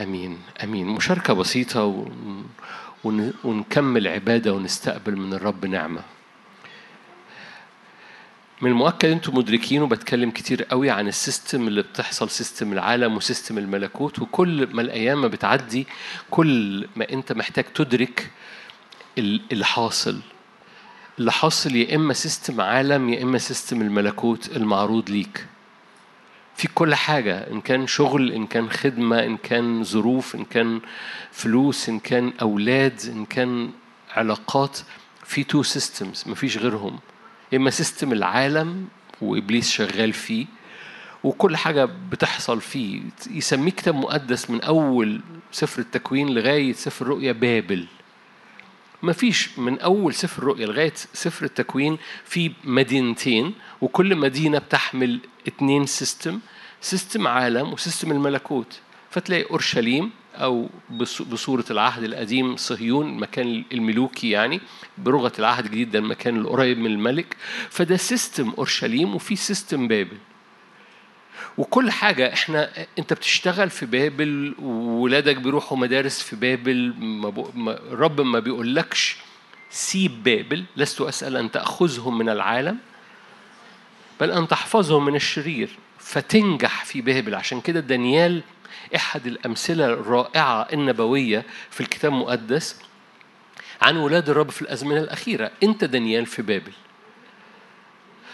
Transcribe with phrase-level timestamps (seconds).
[0.00, 0.86] أمين أمين.
[0.86, 2.06] مشاركة بسيطة.
[3.44, 6.02] ونكمل عبادة ونستقبل من الرب نعمة.
[8.60, 13.22] من المؤكد أنتم مدركين وبتكلم كتير قوي عن ال system اللي بتحصل system العالم و
[13.22, 15.86] system الملكوت وكل ما الأيام ما بتعدي
[16.30, 18.30] كل ما أنت محتاج تدرك
[19.18, 20.20] ال- اللي حاصل.
[21.18, 25.46] اللي حاصل يا إما system عالم يا إما system الملكوت المعروض ليك.
[26.56, 30.80] في كل حاجة إن كان شغل إن كان خدمة إن كان ظروف إن كان
[31.32, 33.70] فلوس إن كان أولاد إن كان
[34.10, 34.78] علاقات
[35.24, 36.98] في two systems مفيش غيرهم.
[37.54, 38.88] إما system العالم
[39.20, 40.46] وإبليس شغال فيه
[41.24, 43.00] وكل حاجة بتحصل فيه.
[43.30, 45.20] يسميه كتاب مقدس من أول
[45.52, 47.86] سفر التكوين لغاية سفر الرؤيا بابل.
[49.02, 55.86] ما فيش من أول سفر الرؤيا لغاية سفر التكوين في مدينتين وكل مدينة بتحمل اتنين
[55.86, 56.40] system
[56.82, 58.80] system عالم و system الملكوت.
[59.10, 64.60] فتلاقي أورشليم أو بص- بصورة العهد القديم صهيون المكان الملوكي يعني
[64.98, 67.36] بلغة العهد الجديد ده المكان القريب من الملك.
[67.70, 70.16] فده system أورشليم وفي system بابل.
[71.58, 77.78] وكل حاجة إحنا أنت بتشتغل في بابل وولادك بيروحوا مدارس في بابل ما بو ما
[77.78, 79.16] الرب ما بيقولكش
[79.70, 82.78] سيب بابل لست أسأل أن تأخذهم من العالم
[84.20, 85.68] بل أن تحفظهم من الشرير.
[86.02, 88.42] فتنجح في بابل عشان كده دانيال
[88.96, 92.76] أحد الأمثلة الرائعة النبوية في الكتاب المقدس
[93.82, 95.50] عن ولاد الرب في الأزمنة الأخيرة.
[95.62, 96.72] أنت دانيال في بابل.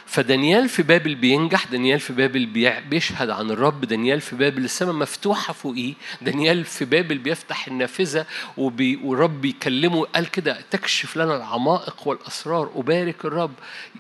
[0.06, 2.46] فدانيال في بابل بينجح دانيال في بابل
[2.88, 9.00] بيشهد عن الرب دانيال في بابل السماء مفتوحة فوقيه دانيال في بابل بيفتح النافذة وبي
[9.04, 13.52] والرب بيكلمه قال كده تكشف لنا العمائق والأسرار أبارك الرب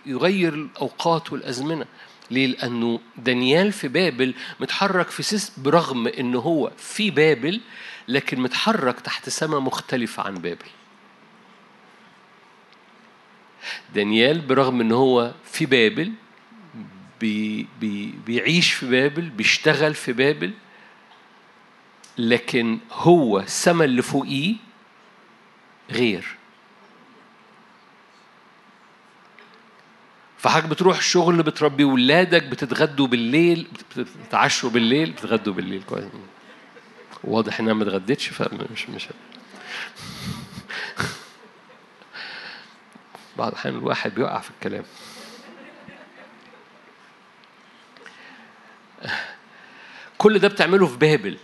[0.06, 1.86] يغير الأوقات والأزمنة.
[2.30, 7.60] ليه؟ لأنه دانيال في بابل متحرك في sys برغم إن هو في بابل
[8.08, 10.66] لكن متحرك تحت سماء مختلفة عن بابل
[13.94, 16.12] دانيال برغم إن هو في بابل
[17.20, 20.52] بي بي بيعيش في بابل بيشتغل في بابل
[22.18, 24.54] لكن هو السما اللي فوقيه
[25.90, 26.37] غير
[30.38, 35.82] فحضرتك بتروح الشغل بتربي ولادك بتتغدوا بالليل بتتعشوا بالليل بتتغدوا بالليل.
[35.82, 36.04] كويس.
[37.24, 39.08] واضح إنها ما اتغدتش فمش مش
[43.36, 44.84] بعض الأحيان الواحد بيقع في الكلام.
[50.18, 51.38] كل ده بتعمله في بابل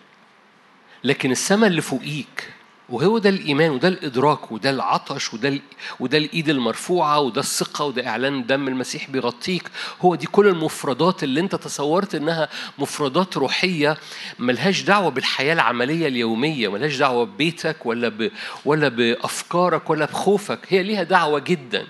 [1.04, 2.52] لكن السماء اللي فوقيك
[2.88, 5.60] وهو ده الإيمان وده الإدراك وده العطش وده.
[6.00, 11.40] وده الإيد المرفوعة وده الثقة وده إعلان دم المسيح بيغطيك هو دي كل المفردات اللي
[11.40, 13.96] أنت تصورت إنها مفردات روحية
[14.38, 18.30] ملهاش دعوة بالحياة العملية اليومية ملهاش دعوة ببيتك ولا ب...
[18.64, 21.86] ولا بأفكارك ولا بخوفك هي ليها دعوة جدا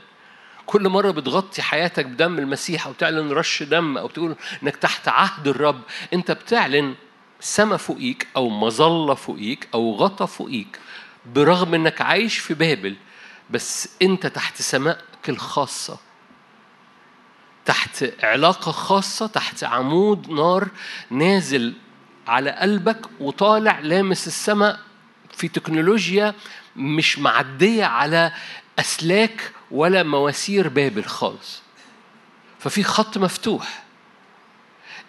[0.66, 5.48] كل مرة بتغطي حياتك بدم المسيح أو تعلن رش دم أو تقول إنك تحت عهد
[5.48, 5.80] الرب
[6.12, 6.94] أنت بتعلن
[7.44, 10.80] سما فوقيك أو مظلة فوقيك أو غطا فوقيك
[11.34, 12.96] برغم إنك عايش في بابل
[13.50, 15.98] بس أنت تحت سمائك الخاصة.
[17.64, 20.68] تحت علاقة خاصة تحت عمود نار
[21.10, 21.74] نازل
[22.26, 24.80] على قلبك وطالع لامس السماء
[25.36, 26.34] في تكنولوجيا
[26.76, 28.32] مش معدية على
[28.78, 31.62] أسلاك ولا مواسير بابل خالص.
[32.58, 33.83] ففي خط مفتوح.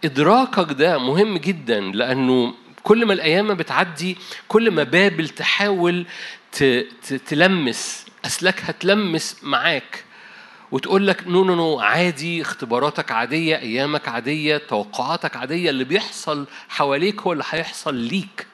[0.04, 4.18] إدراكك ده مهم جدا لأنه كل ما الأيام بتعدي
[4.48, 6.06] كل ما بابل تحاول
[7.28, 10.04] تلمس أسلاكها تلمس معاك
[10.72, 17.22] وتقول لك no no no عادي اختباراتك عادية أيامك عادية توقعاتك عادية اللي بيحصل حواليك
[17.22, 18.48] هو اللي هيحصل ليك.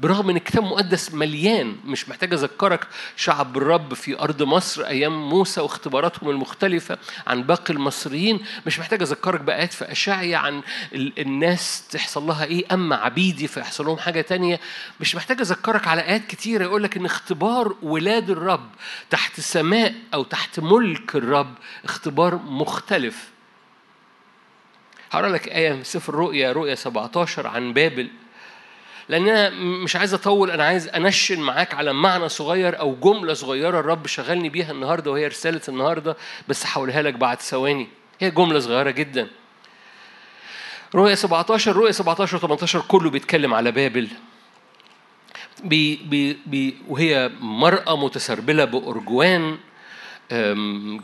[0.00, 5.60] برغم إن الكتاب المقدس مليان مش محتاج أذكرك شعب الرب في أرض مصر أيام موسى
[5.60, 10.62] واختباراتهم المختلفة عن باقي المصريين مش محتاج أذكرك بآيات في اشعيا عن
[10.94, 14.60] ال- الناس تحصل لها إيه اما عبيدي فيحصل لهم حاجة تانية.
[15.00, 18.68] مش محتاج أذكرك على آيات كتيرة يقول لك إن اختبار ولاد الرب
[19.10, 21.54] تحت سماء أو تحت ملك الرب
[21.84, 23.28] اختبار مختلف.
[25.10, 28.10] هقرأ لك آية من سفر الرؤيا رؤيا 17 عن بابل.
[29.10, 29.50] لأن أنا
[29.84, 34.48] مش عايز أطول أنا عايز أنشن معاك على معنى صغير أو جملة صغيرة الرب شغلني
[34.48, 36.16] بيها النهارده وهي رسالة النهارده
[36.48, 37.88] بس هقولها لك بعد ثواني.
[38.20, 39.28] هي جملة صغيرة جدا.
[40.94, 44.08] رؤيا 17 رؤيا 17 18 كله بيتكلم على بابل.
[45.64, 49.58] بي بي بي وهي مرأة متسربلة بأرجوان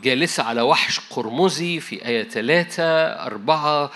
[0.03, 2.83] جالسة على وحش قرمزي في آية ثلاثة
[3.25, 3.91] أربعة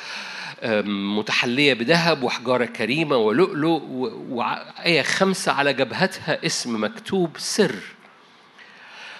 [0.85, 3.81] متحلية بذهب وحجارة كريمة ولؤلؤ
[4.29, 7.75] وآية خمسة على جبهتها اسم مكتوب سر.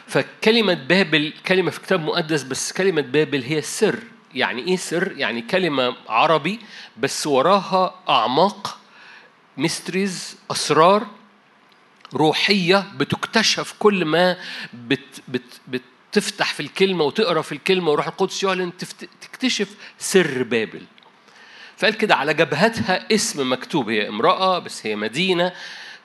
[0.07, 3.99] فكلمة بابل كلمة في كتاب مقدس بس كلمة بابل هي السر
[4.33, 6.59] يعني إيه سر؟ يعني كلمة عربي
[6.97, 8.79] بس وراها أعماق
[9.57, 11.07] ميستريز أسرار
[12.13, 14.37] روحية بتكتشف كل ما
[14.73, 15.81] بت بت
[16.13, 18.71] بتفتح في الكلمة وتقرأ في الكلمة وروح القدس يعلن
[19.21, 20.81] تكتشف سر بابل.
[21.81, 25.54] فقال كده على جبهتها اسم مكتوب هي امرأة بس هي مدينة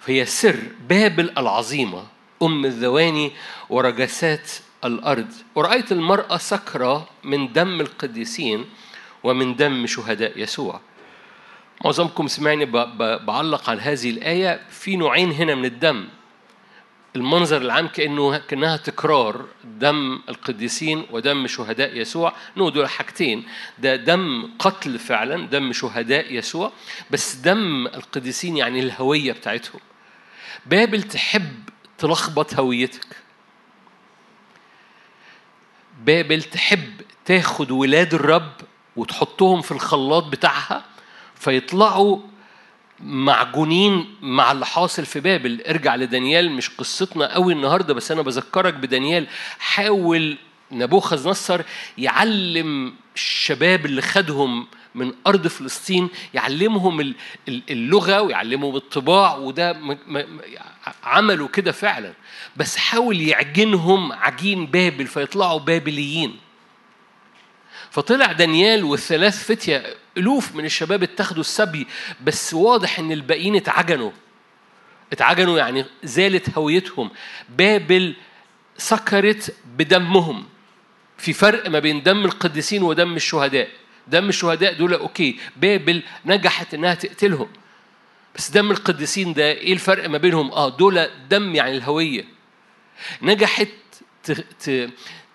[0.00, 0.56] فهي سر
[0.88, 2.04] بابل العظيمة
[2.42, 3.32] أم الذواني
[3.68, 4.50] ورجسات
[4.84, 5.32] الأرض.
[5.54, 8.64] ورأيت المرأة سكرة من دم القديسين
[9.24, 10.80] ومن دم شهداء يسوع.
[11.84, 12.64] معظمكم سمعني
[13.18, 16.08] بعلق على هذه الآية في نوعين هنا من الدم.
[17.16, 22.32] المنظر العام كأنه كأنها تكرار دم القديسين ودم شهداء يسوع.
[22.56, 23.46] نو دول حاجتين.
[23.78, 26.72] ده دم قتل فعلا دم شهداء يسوع
[27.10, 29.80] بس دم القديسين يعني الهوية بتاعتهم.
[30.66, 31.54] بابل تحب
[31.98, 33.06] تلخبط هويتك.
[36.04, 38.52] بابل تحب تاخد ولاد الرب
[38.96, 40.84] وتحطهم في الخلاط بتاعها
[41.34, 42.18] فيطلعوا
[43.00, 45.62] معجونين مع اللي حاصل في بابل.
[45.68, 49.26] ارجع لدانيال مش قصتنا قوي النهارده بس أنا بذكرك بدانيال.
[49.58, 50.38] حاول
[50.72, 51.60] نبوخذ نصر
[51.98, 57.14] يعلم الشباب اللي خدهم من أرض فلسطين يعلمهم
[57.48, 59.76] اللغة ويعلمهم الطباع وده
[61.04, 62.12] عملوا كده فعلا.
[62.56, 66.36] بس حاول يعجنهم عجين بابل فيطلعوا بابليين.
[67.90, 71.86] فطلع دانيال والثلاث فتية ألوف من الشباب اتخذوا السبي
[72.24, 74.10] بس واضح إن الباقيين اتعجنوا.
[75.12, 77.10] اتعجنوا يعني زالت هويتهم.
[77.48, 78.14] بابل
[78.76, 80.44] سكرت بدمهم.
[81.18, 83.68] في فرق ما بين دم القديسين ودم الشهداء.
[84.08, 87.48] دم الشهداء دول أوكي بابل نجحت إنها تقتلهم.
[88.36, 92.24] بس دم القديسين ده إيه الفرق ما بينهم؟ آه دول دم يعني الهوية.
[93.22, 93.68] نجحت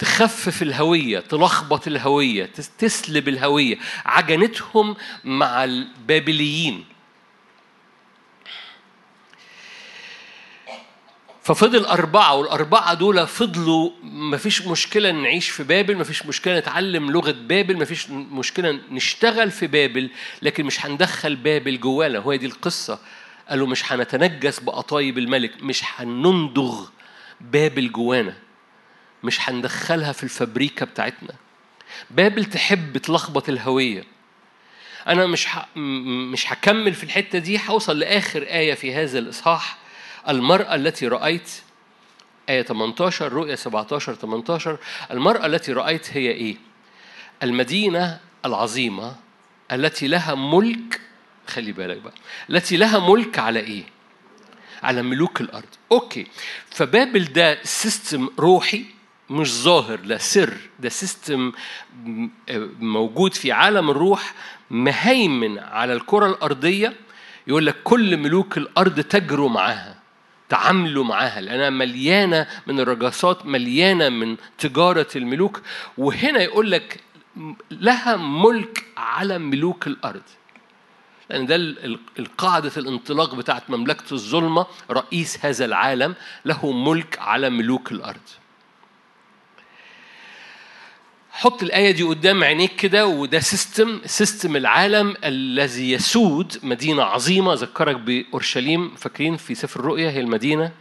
[0.01, 3.77] تخفف الهوية تلخبط الهوية تسلب الهوية.
[4.05, 6.85] عجنتهم مع البابليين.
[11.43, 17.77] ففضل أربعة والأربعة دول فضلوا مفيش مشكلة نعيش في بابل مفيش مشكلة نتعلم لغة بابل
[17.77, 20.09] مفيش مشكلة نشتغل في بابل
[20.41, 22.19] لكن مش هندخل بابل جوانا.
[22.19, 22.99] هو دي القصة.
[23.49, 26.87] قالوا مش هنتنجس بقطايب الملك مش هنندغ
[27.41, 28.50] بابل جوانا.
[29.23, 31.33] مش هندخلها في الفبريكة بتاعتنا.
[32.11, 34.03] بابل تحب تلخبط الهوية.
[35.07, 35.77] أنا مش ح...
[36.31, 39.77] مش هكمل في الحتة دي هوصل لآخر آية في هذا الإصحاح.
[40.29, 41.49] المرأة التي رأيت
[42.49, 44.77] آية 18 رؤية 17 18
[45.11, 46.55] المرأة التي رأيت هي إيه؟
[47.43, 49.15] المدينة العظيمة
[49.71, 51.01] التي لها ملك
[51.47, 52.13] خلي بالك بقى
[52.49, 53.83] التي لها ملك على إيه؟
[54.83, 55.65] على ملوك الأرض.
[55.91, 56.27] okay.
[56.69, 58.85] فبابل ده system روحي
[59.31, 61.51] مش ظاهر لا سر ده system
[62.79, 64.33] موجود في عالم الروح
[64.71, 66.93] مهيمن على الكرة الأرضية.
[67.47, 69.99] يقول لك كل ملوك الأرض تجروا معاها
[70.49, 75.61] تعاملوا معاها لأنها مليانة من الرجاسات مليانة من تجارة الملوك.
[75.97, 76.99] وهنا يقول لك
[77.71, 80.21] لها ملك على ملوك الأرض.
[81.29, 81.55] لأن ده
[82.19, 88.21] القاعدة الانطلاق بتاعت مملكة الظلمة رئيس هذا العالم له ملك على ملوك الأرض.
[91.31, 97.53] حط الآية دي قدام عينيك كده وده system system العالم الذي يسود مدينة عظيمة.
[97.53, 100.71] ذكرك بأورشليم فاكرين في سفر الرؤيا؟ هي المدينة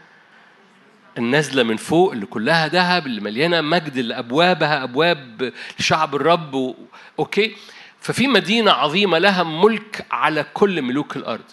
[1.18, 6.54] النازلة من فوق اللي كلها ذهب اللي مليانة مجد اللي أبوابها أبواب لشعب الرب.
[6.54, 6.74] و...
[7.18, 7.56] أوكي؟
[8.00, 11.44] ففي مدينة عظيمة لها ملك على كل ملوك الأرض.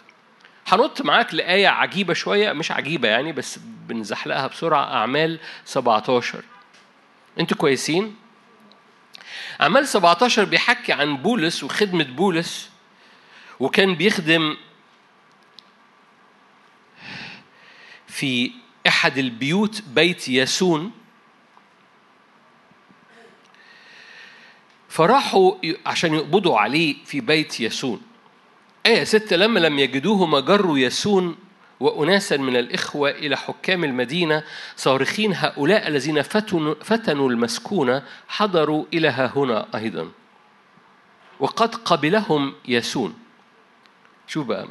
[0.68, 4.94] هنط معاك لآية عجيبة شوية مش عجيبة يعني بس بنزحلقها بسرعة.
[4.94, 6.44] أعمال 17
[7.39, 8.16] أنتوا كويسين؟
[9.62, 12.70] أعمال 17 بيحكي عن بولس وخدمة بولس
[13.60, 14.58] وكان بيخدم
[18.08, 18.52] في
[18.88, 20.92] أحد البيوت بيت ياسون.
[24.90, 28.02] فراحوا عشان يقبضوا عليه في بيت ياسون.
[28.86, 31.38] آية ستة لما لم يجدوه مجروا ياسون
[31.79, 34.43] وأناسا من الإخوة إلى حكام المدينة
[34.75, 40.12] صارخين هؤلاء الذين فتنوا, المسكونة حضروا إلى هنا أيضا.
[41.39, 43.19] وقد قبلهم ياسون.
[44.27, 44.67] شوف بقى؟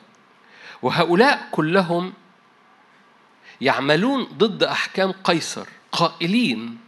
[0.83, 2.13] وهؤلاء كلهم
[3.61, 6.79] يعملون ضد أحكام قيصر قائلين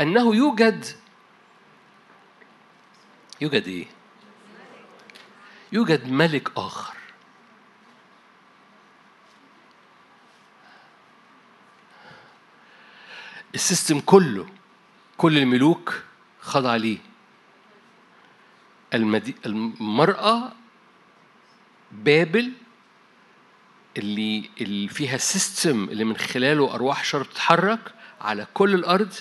[0.00, 0.84] أنه يوجد
[3.40, 3.86] يوجد إيه؟
[5.72, 6.94] يوجد ملك آخر.
[13.54, 14.46] السيستم كله
[15.16, 16.02] كل الملوك
[16.40, 16.98] خضع ليه.
[18.94, 19.34] المدي...
[19.46, 20.52] المرأة
[21.92, 22.52] بابل
[23.98, 29.12] اللي اللي فيها سيستم اللي من خلاله أرواح شر تتحرك على كل الأرض.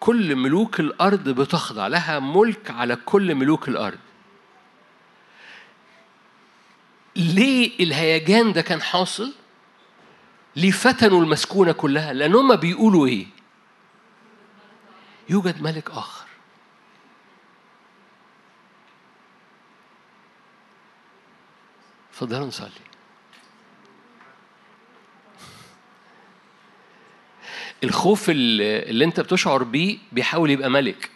[0.00, 3.98] كل ملوك الأرض بتخضع لها ملك على كل ملوك الأرض.
[7.16, 9.32] ليه الهيجان ده كان حاصل؟
[10.56, 13.26] ليه فتنوا المسكونة كلها؟ لأن هم بيقولوا إيه؟
[15.30, 16.24] يوجد ملك آخر
[22.10, 22.70] اتفضلوا نصلي
[27.84, 31.10] الخوف اللي أنت بتشعر بيه بيحاول يبقى ملك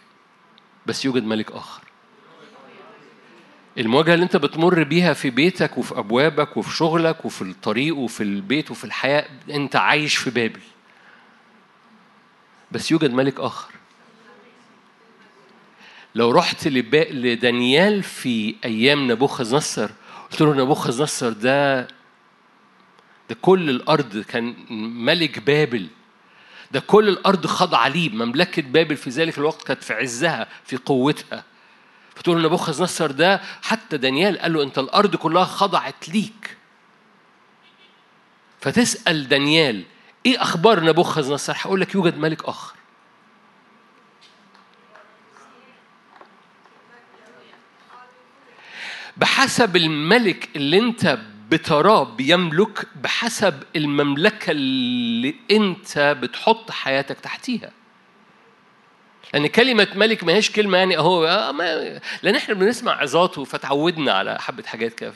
[0.85, 1.81] بس يوجد ملك آخر
[3.79, 8.71] المواجهة اللي انت بتمر بيها في بيتك وفي أبوابك وفي شغلك وفي الطريق وفي البيت
[8.71, 10.59] وفي الحياة انت عايش في بابل.
[12.71, 13.71] بس يوجد ملك آخر.
[16.15, 16.67] لو رحت.
[16.67, 19.89] لدانيال في أيام نبوخذ نصر
[20.31, 21.81] قلت له نبوخذ نصر ده
[23.29, 24.55] ده كل الأرض كان
[25.05, 25.87] ملك بابل.
[26.71, 28.09] ده كل الأرض خاضعة ليه.
[28.09, 31.43] مملكة بابل في ذلك الوقت كانت في عزها في قوتها.
[32.19, 36.57] فتقول نبوخذ نصر ده حتى دانيال قال له أنت الأرض كلها خضعت ليك.
[38.61, 39.83] فتسأل دانيال
[40.25, 42.75] إيه أخبار نبوخذ نصر هقول لك يوجد ملك آخر.
[49.17, 57.71] بحسب الملك اللي أنت بتراه بيملك بحسب المملكة اللي أنت بتحط حياتك تحتيها.
[59.33, 64.39] لأن كلمة ملك ما هيش كلمة يعني أهو آه لأن إحنا بنسمع عظات فتعودنا على
[64.39, 65.13] حبة حاجات كده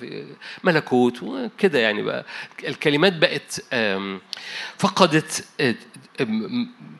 [0.63, 2.25] ملكوت وكده يعني بقى.
[2.67, 3.61] الكلمات بقت
[4.77, 5.75] فقدت آه،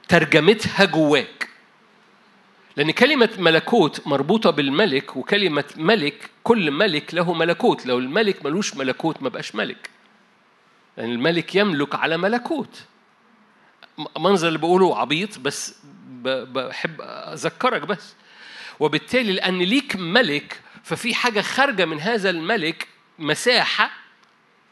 [0.07, 1.49] ترجمتها جواك.
[2.77, 7.85] لأن كلمة ملكوت مربوطة بالملك وكلمة ملك كل ملك له ملكوت.
[7.85, 9.89] لو الملك ملوش ملكوت ما بقاش ملك.
[10.97, 12.81] لأن الملك يملك على ملكوت.
[14.19, 15.75] منظر اللي بقوله عبيط بس
[16.23, 18.15] بحب أذكرك بس.
[18.79, 22.87] وبالتالي لأن ليك ملك ففي حاجة خارجة من هذا الملك
[23.19, 23.91] مساحة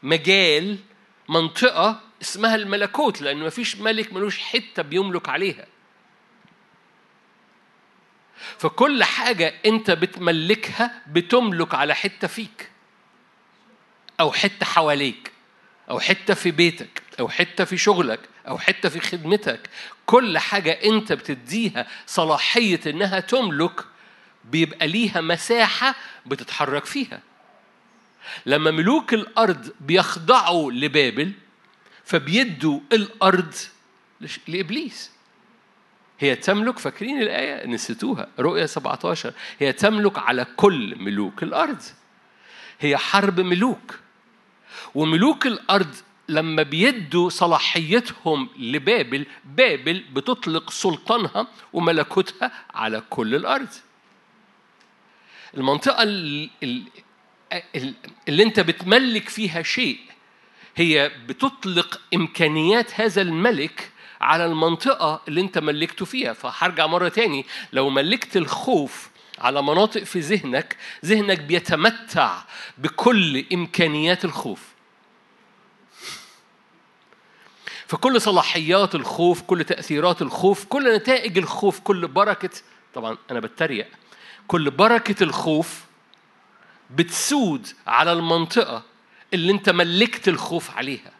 [0.02, 0.78] مجال
[1.28, 5.66] منطقة اسمها الملكوت لأن مفيش ملك ملوش حتة بيملك عليها.
[8.58, 12.70] فكل حاجة أنت بتملكها بتملك على حتة فيك
[14.20, 15.32] أو حتة حواليك
[15.90, 18.20] أو حتة في بيتك أو حتة في شغلك.
[18.48, 19.60] أو حتة في خدمتك
[20.06, 23.84] كل حاجة أنت بتديها صلاحية إنها تملك
[24.44, 25.94] بيبقى ليها مساحة
[26.26, 27.20] بتتحرك فيها.
[28.46, 31.32] لما ملوك الأرض بيخضعوا لبابل
[32.04, 33.54] فبيدوا الأرض
[34.48, 35.10] لإبليس.
[36.20, 38.28] هي تملك فاكرين الآية؟ نسيتوها.
[38.38, 41.82] رؤية 17 هي تملك على كل ملوك الأرض.
[42.80, 43.98] هي حرب ملوك.
[44.94, 45.94] وملوك الأرض
[46.28, 53.68] لما بيدوا صلاحيتهم لبابل بابل بتطلق سلطانها وملكوتها على كل الأرض.
[55.56, 56.82] المنطقة ال- ال-
[57.76, 57.94] ال-
[58.28, 59.98] اللي انت بتملك فيها شيء
[60.76, 66.32] هي بتطلق إمكانيات هذا الملك على المنطقة اللي أنت ملكته فيها.
[66.32, 72.42] فهرجع مرة تاني لو ملكت الخوف على مناطق في ذهنك ذهنك بيتمتع
[72.78, 74.71] بكل إمكانيات الخوف.
[77.92, 82.50] فكل صلاحيات الخوف كل تأثيرات الخوف كل نتائج الخوف كل بركة
[82.94, 83.88] طبعا أنا بتريق.
[84.48, 85.84] كل بركة الخوف
[86.90, 88.82] بتسود على المنطقة
[89.34, 91.12] اللي أنت ملكت الخوف عليها.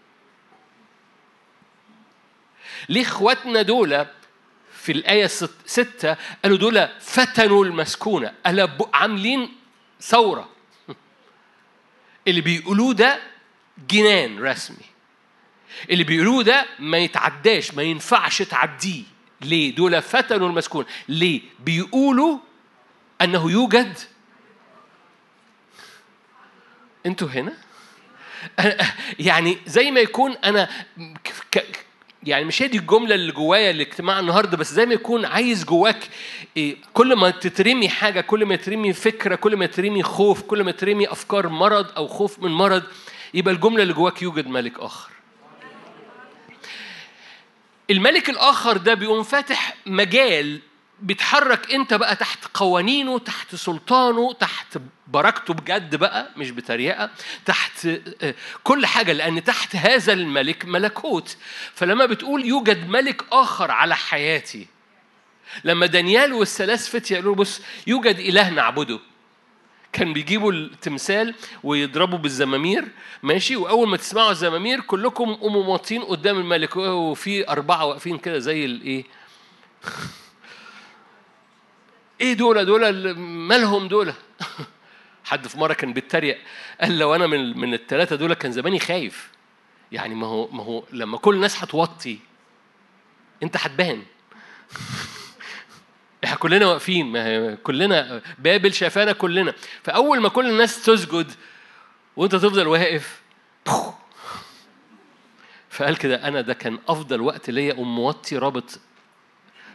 [2.89, 4.07] ليه اخواتنا دول
[4.73, 8.33] في الآية ست- ستة قالوا دول فتنوا المسكونة.
[8.47, 9.57] قالوا عاملين
[10.01, 10.49] ثورة.
[12.29, 13.21] اللي بيقولوه ده
[13.91, 14.92] جنان رسمي.
[15.91, 19.03] اللي بيقولوه ده ما يتعداش ما ينفعش تعديه.
[19.41, 20.85] ليه؟ دول فتنوا المسكون.
[21.09, 22.39] ليه؟ بيقولوا
[23.21, 23.99] أنه يوجد.
[27.07, 27.53] أنتوا هنا؟
[29.19, 30.69] يعني زي ما يكون أنا
[32.23, 36.09] يعني مش هي دي الجملة اللي جوايا الاجتماع النهارده بس زي ما يكون عايز جواك
[36.57, 40.73] إيه، كل ما تترمي حاجة كل ما ترمي فكرة كل ما ترمي خوف كل ما
[40.73, 42.83] ترمي أفكار مرض أو خوف من مرض
[43.35, 45.11] يبقى الجملة اللي جواك يوجد ملك آخر.
[47.91, 50.61] الملك الآخر ده بيقوم فاتح مجال
[51.01, 57.11] بيتحرك انت بقى تحت قوانينه تحت سلطانه تحت بركته بجد بقى مش بتريقة
[57.47, 57.87] تحت
[58.23, 58.35] آه،
[58.65, 61.37] كل حاجة لأن تحت هذا الملك ملكوت.
[61.75, 64.67] فلما بتقول يوجد ملك آخر على حياتي
[65.65, 68.99] لما دانيال والثلاث فتية يقولوا بص يوجد إله نعبده.
[69.93, 72.89] كان بيجيبوا التمثال ويضربوا بالزمامير
[73.23, 76.77] ماشي؟ وأول ما تسمعوا الزمامير كلكم قوموا موطين قدام الملك.
[76.77, 79.05] وفي أربعة واقفين كده زي الايه
[82.21, 84.13] إيه؟ دول؟ دول مالهم دول؟
[85.25, 86.39] حد في مرة كان بيتريق
[86.81, 89.31] قال لو أنا من من الثلاثه دول كان زماني خايف.
[89.93, 92.19] يعني ما هو ما هو لما كل الناس هتوطي
[93.43, 94.03] أنت هتبان.
[96.25, 99.55] إحنا كلنا واقفين ما كلنا بابل شافانا كلنا.
[99.83, 101.33] فأول ما كل الناس تسجد
[102.17, 103.23] وأنت تفضل واقف
[105.71, 108.81] فقال كده أنا ده كان أفضل وقت ليا ام موطي رابط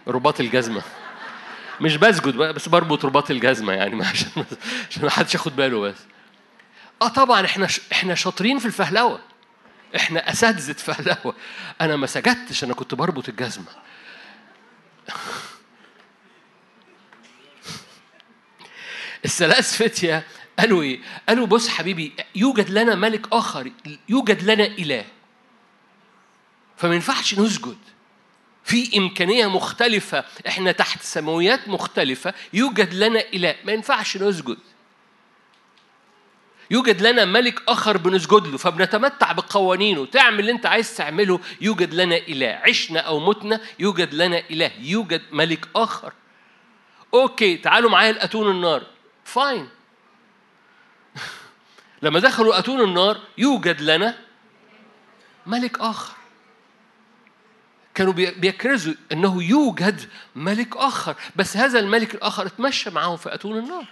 [0.08, 0.82] رباط الجزمة.
[1.82, 4.46] مش بسجد بس بربط رباط الجزمة يعني عشان
[4.90, 5.98] عشان ما حدش ياخد باله بس.
[7.02, 9.20] آه طبعا إحنا إحنا شاطرين في الفهلوة.
[9.96, 11.36] إحنا أساتذة فهلوة.
[11.82, 13.66] أنا ما سجدتش أنا كنت بربط الجزمة.
[19.26, 20.28] الثلاث فتية
[20.60, 23.72] قالوا إيه؟ قالوا بص حبيبي يوجد لنا ملك آخر
[24.10, 25.06] يوجد لنا إله.
[26.78, 27.78] فما ينفعش نسجد.
[28.64, 33.56] في إمكانية مختلفة إحنا تحت سماويات مختلفة يوجد لنا إله.
[33.66, 34.58] ما ينفعش نسجد.
[36.72, 40.06] يوجد لنا ملك آخر بنسجد له فبنتمتع بقوانينه.
[40.06, 42.62] تعمل اللي أنت عايز تعمله يوجد لنا إله.
[42.64, 44.72] عشنا أو متنا يوجد لنا إله.
[44.80, 46.14] يوجد ملك آخر.
[47.14, 48.97] okay تعالوا معايا لأتون النار.
[49.28, 49.70] fine
[52.02, 54.18] لما دخلوا أتون النار يوجد لنا
[55.46, 56.16] ملك آخر.
[57.96, 61.16] كانوا بيكرزوا إنه يوجد ملك آخر.
[61.36, 63.86] بس هذا الملك الآخر اتمشى معاهم في اتون النار.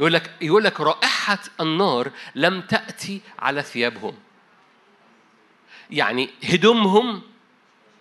[0.00, 4.14] يقول لك يقول لك رائحة النار لم تأتي على ثيابهم.
[5.90, 7.22] يعني هدومهم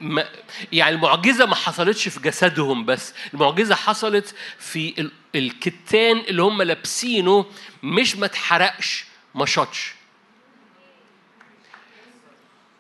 [0.02, 0.28] ما
[0.72, 7.46] يعني المعجزة ما حصلتش في جسدهم بس المعجزة حصلت في الكتان اللي هم لابسينه
[7.84, 9.94] مش ما اتحرقش ما شطش.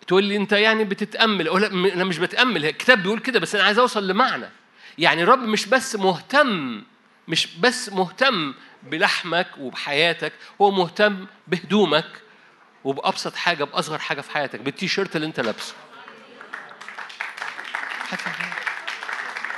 [0.07, 3.79] تقول لي انت يعني بتتأمل؟ أقول أنا مش بتأمل الكتاب بيقول كده بس أنا عايز
[3.79, 4.49] أوصل لمعنى.
[4.97, 6.83] يعني الرب مش بس مهتم
[7.27, 12.21] مش بس مهتم بلحمك وبحياتك هو مهتم بهدومك
[12.83, 15.73] وبأبسط حاجة بأصغر حاجة في حياتك بالتيشيرت اللي انت لابسه.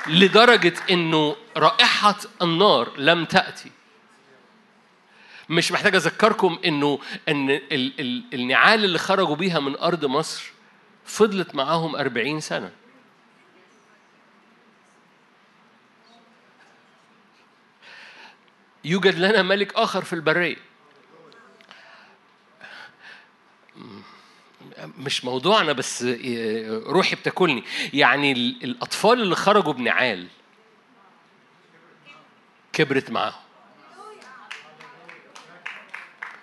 [0.08, 3.72] لدرجة إنه رائحة النار لم تأتي.
[5.50, 10.52] مش محتاج أذكركم إنه إن ال ال النعال اللي خرجوا بيها من أرض مصر
[11.06, 12.72] فضلت معاهم أربعين سنة.
[18.86, 20.69] يوجد لنا ملك آخر في البرية.
[24.98, 26.04] مش موضوعنا بس
[26.86, 27.64] روحي بتاكلني.
[27.94, 30.28] يعني الأطفال اللي خرجوا بنعال
[32.74, 33.42] كبرت معاهم.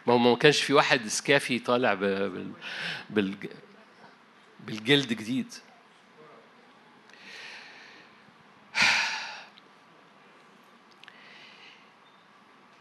[0.06, 2.52] ما هو ما كانش في واحد سكافي طالع بال...
[3.10, 3.34] بال...
[4.60, 5.54] بالجلد جديد.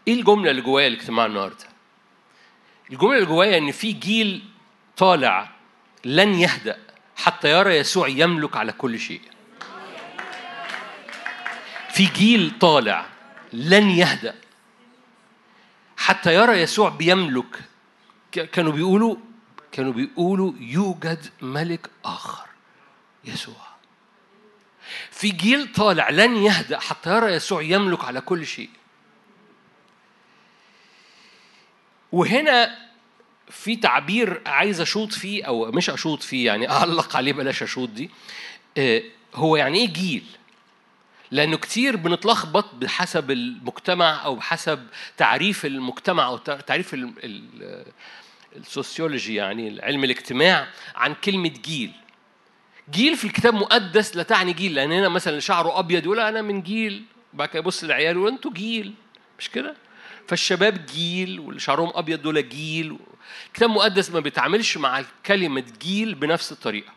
[0.08, 1.66] إيه الجملة اللي جوايا الاجتماع النهارده؟
[2.92, 4.44] الجملة اللي جوايا إن في جيل
[4.98, 5.50] طالع
[6.06, 6.80] لن يهدأ
[7.16, 9.22] حتى يرى يسوع يملك على كل شيء.
[11.90, 13.06] في جيل طالع
[13.54, 14.36] لن يهدأ
[15.98, 17.60] حتى يرى يسوع بيملك.
[18.32, 19.16] كانوا بيقولوا
[19.72, 22.48] كانوا بيقولوا يوجد ملك آخر
[23.26, 23.66] يسوع.
[25.12, 28.70] في جيل طالع لن يهدأ حتى يرى يسوع يملك على كل شيء.
[32.12, 32.85] وهنا
[33.50, 38.10] في تعبير عايز أشوط فيه أو مش أشوط فيه يعني أعلق عليه بلاش أشوط دي.
[38.78, 39.02] آه،
[39.36, 40.24] هو يعني إيه جيل؟
[41.32, 46.96] لأنه كتير بنتلخبط بحسب المجتمع أو بحسب تعريف المجتمع أو تعريف
[48.56, 51.92] ال sociology يعني علم الاجتماع عن كلمة جيل.
[52.92, 56.62] جيل في الكتاب مقدس لا تعني جيل لأن هنا مثلا شعره أبيض يقول أنا من
[56.62, 57.04] جيل
[57.34, 58.94] وبعد كده يبص للعيال يقول أنتوا جيل
[59.40, 59.76] مش كده؟
[60.28, 62.98] فالشباب جيل واللي شعرهم أبيض دول جيل
[63.48, 66.94] الكتاب المقدس ما بيتعاملش مع كلمة جيل بنفس الطريقة.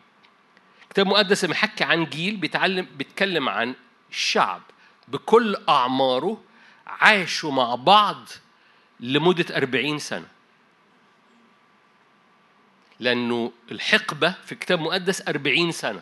[0.83, 3.75] الكتاب المقدس لما يحكي عن جيل بيتعلم بيتكلم عن
[4.09, 4.61] الشعب
[5.07, 6.41] بكل أعماره
[6.87, 8.27] عاشوا مع بعض
[8.99, 10.27] لمدة أربعين سنة.
[12.99, 16.01] لأنه الحقبة في الكتاب المقدس أربعين سنة.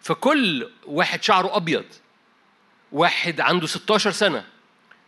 [0.00, 1.84] فكل واحد شعره أبيض
[2.92, 4.44] واحد عنده 16 سنة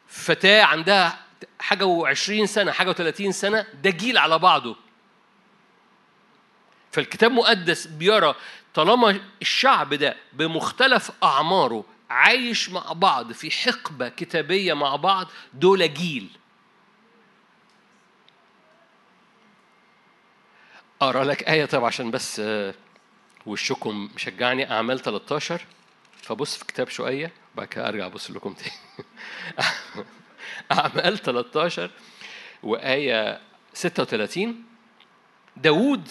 [0.09, 1.19] فتاة عندها
[1.59, 4.77] حاجة و20 سنة حاجة و30 سنة ده جيل على بعضه.
[6.93, 8.35] فالكتاب المقدس بيرى
[8.75, 16.29] طالما الشعب ده بمختلف أعماره عايش مع بعض في حقبة كتابية مع بعض دول جيل.
[21.03, 22.75] أقرأ لك آية طبعا عشان بس آه،
[23.47, 24.71] وشكم مشجعني.
[24.73, 25.67] أعمال 13
[26.23, 28.73] فبص في كتاب شوية بعد كده أرجع أبص لكم تاني.
[30.73, 31.91] أعمال 13
[32.63, 33.41] وآية
[33.75, 34.65] 36
[35.57, 36.09] داوود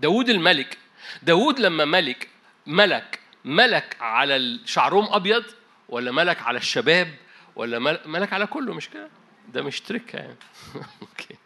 [0.00, 0.78] داوود الملك
[1.22, 2.28] داوود لما ملك
[2.66, 5.44] ملك ملك على شعرهم أبيض
[5.88, 7.14] ولا ملك على الشباب
[7.56, 9.08] ولا ملك على كله مش كده؟
[9.48, 10.36] ده مش تركة يعني.
[11.02, 11.36] أوكي.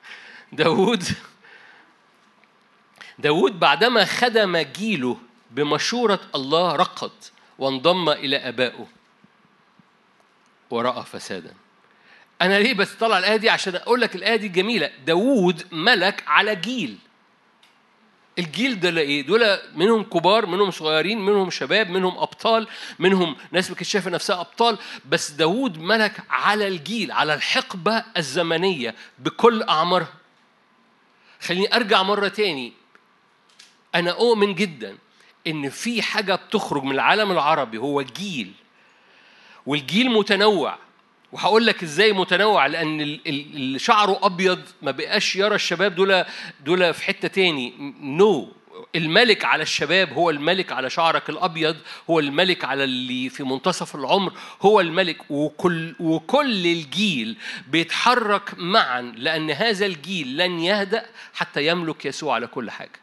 [0.52, 1.04] داوود
[3.18, 5.18] داود بعدما خدم جيله
[5.50, 7.12] بمشورة الله رقد
[7.58, 8.86] وانضم إلى أبائه
[10.70, 11.54] ورأى فسادا.
[12.44, 14.90] أنا ليه بس طلع الآية دي؟ عشان أقول لك الآية دي جميلة.
[15.06, 16.98] داوود ملك على جيل.
[18.38, 23.76] الجيل ده إيه؟ دول منهم كبار منهم صغيرين منهم شباب منهم أبطال منهم ناس ما
[23.76, 24.78] كانتش شايفة نفسها أبطال.
[25.08, 30.14] بس داوود ملك على الجيل على الحقبة الزمنية بكل أعمارها.
[31.40, 32.72] خليني أرجع مرة تاني.
[33.94, 34.98] أنا أؤمن جدا
[35.46, 38.52] إن في حاجة بتخرج من العالم العربي هو جيل.
[39.66, 40.83] والجيل متنوع.
[41.34, 46.24] وهقول لك إزاي متنوع لأن اللي شعره أبيض ما بقاش يرى الشباب دول
[46.64, 47.74] دول في حتة تاني.
[48.00, 48.76] نو no.
[48.96, 51.76] الملك على الشباب هو الملك على شعرك الأبيض
[52.10, 55.30] هو الملك على اللي في منتصف العمر هو الملك.
[55.30, 57.36] وكل وكل الجيل
[57.68, 63.00] بيتحرك معا لأن هذا الجيل لن يهدأ حتى يملك يسوع على كل حاجة.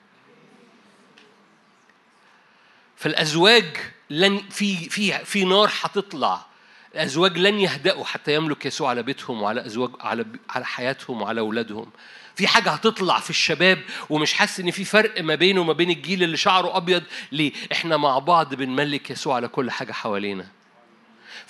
[2.95, 3.77] فالأزواج
[4.09, 6.50] لن في في في نار هتطلع.
[6.95, 11.87] الازواج لن يهدأوا حتى يملك يسوع على بيتهم وعلى أزواج على على حياتهم وعلى أولادهم
[12.35, 16.23] في حاجة هتطلع في الشباب ومش حاسس إن في فرق ما بينه وما بين الجيل
[16.23, 20.47] اللي شعره أبيض ليه؟ إحنا مع بعض بنملك يسوع على كل حاجة حوالينا.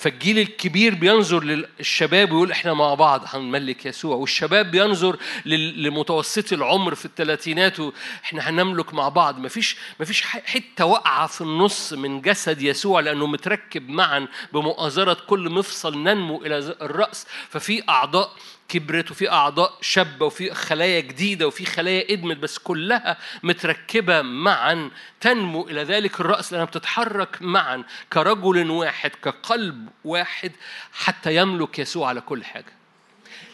[0.02, 4.16] فالجيل الكبير بينظر للشباب ويقول إحنا مع بعض هنملك يسوع.
[4.16, 7.78] والشباب بينظر لمتوسطي العمر في الثلاثينات
[8.24, 9.40] إحنا هنملك مع بعض.
[9.40, 15.98] مفيش مفيش حتة واقعة في النص من جسد يسوع لأنه متركب معا بمؤازرة كل مفصل
[16.04, 17.28] ننمو إلى الرأس.
[17.50, 18.32] ففي أعضاء
[18.72, 25.68] كبرت وفي أعضاء شابة وفي خلايا جديدة وفي خلايا إدمت بس كلها متركبة معا تنمو
[25.68, 30.52] إلى ذلك الرأس لأنها بتتحرك معا كرجل واحد كقلب واحد
[30.94, 32.74] حتى يملك يسوع على كل حاجة.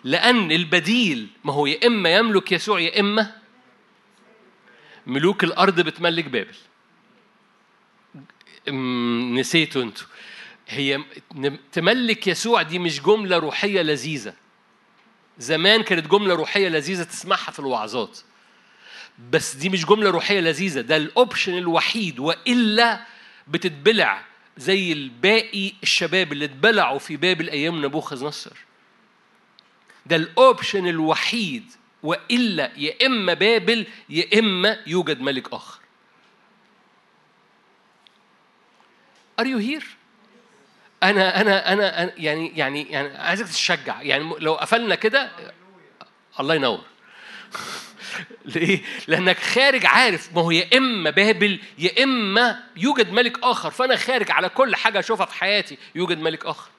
[0.03, 3.31] لأن البديل ما هو يا إما يملك يسوع يا إما
[5.07, 6.55] ملوك الأرض بتملك بابل.
[9.39, 10.07] نسيتوا أنتوا.
[10.67, 11.03] هي
[11.71, 14.33] تملك يسوع دي مش جملة روحية لذيذة.
[15.39, 18.19] زمان كانت جملة روحية لذيذة تسمعها في الوعظات.
[19.31, 23.05] بس دي مش جملة روحية لذيذة ده الأوبشن الوحيد وإلا
[23.47, 24.25] بتتبلع
[24.57, 28.57] زي الباقي الشباب اللي اتبلعوا في باب الأيام نبوخذ نصر
[30.05, 31.71] ده الأوبشن الوحيد
[32.03, 35.79] وإلا يا إما بابل يا إما يوجد ملك آخر.
[39.41, 39.85] Are you here؟
[41.03, 45.31] أنا أنا أنا يعني يعني يعني عايزك تتشجع يعني لو قفلنا كده
[46.39, 46.81] الله ينور
[48.55, 53.95] ليه؟ لأنك خارج عارف ما هو يا إما بابل يا إما يوجد ملك آخر فأنا
[53.95, 56.69] خارج على كل حاجة أشوفها في حياتي يوجد ملك آخر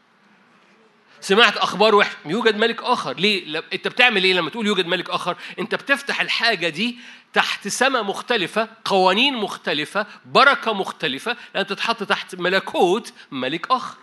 [1.20, 5.36] سمعت أخبار وحشة يوجد ملك آخر ليه؟ أنت بتعمل إيه لما تقول يوجد ملك آخر؟
[5.58, 6.98] أنت بتفتح الحاجة دي
[7.32, 13.96] تحت سماء مختلفة قوانين مختلفة بركة مختلفة لأن تتحط تحت ملكوت ملك آخر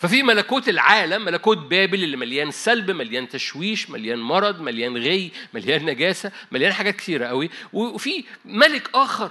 [0.00, 5.84] ففي ملكوت العالم ملكوت بابل اللي مليان سلب مليان تشويش مليان مرض مليان غي مليان
[5.84, 7.50] نجاسة مليان حاجات كثيرة قوي.
[7.72, 9.30] وفي ملك آخر.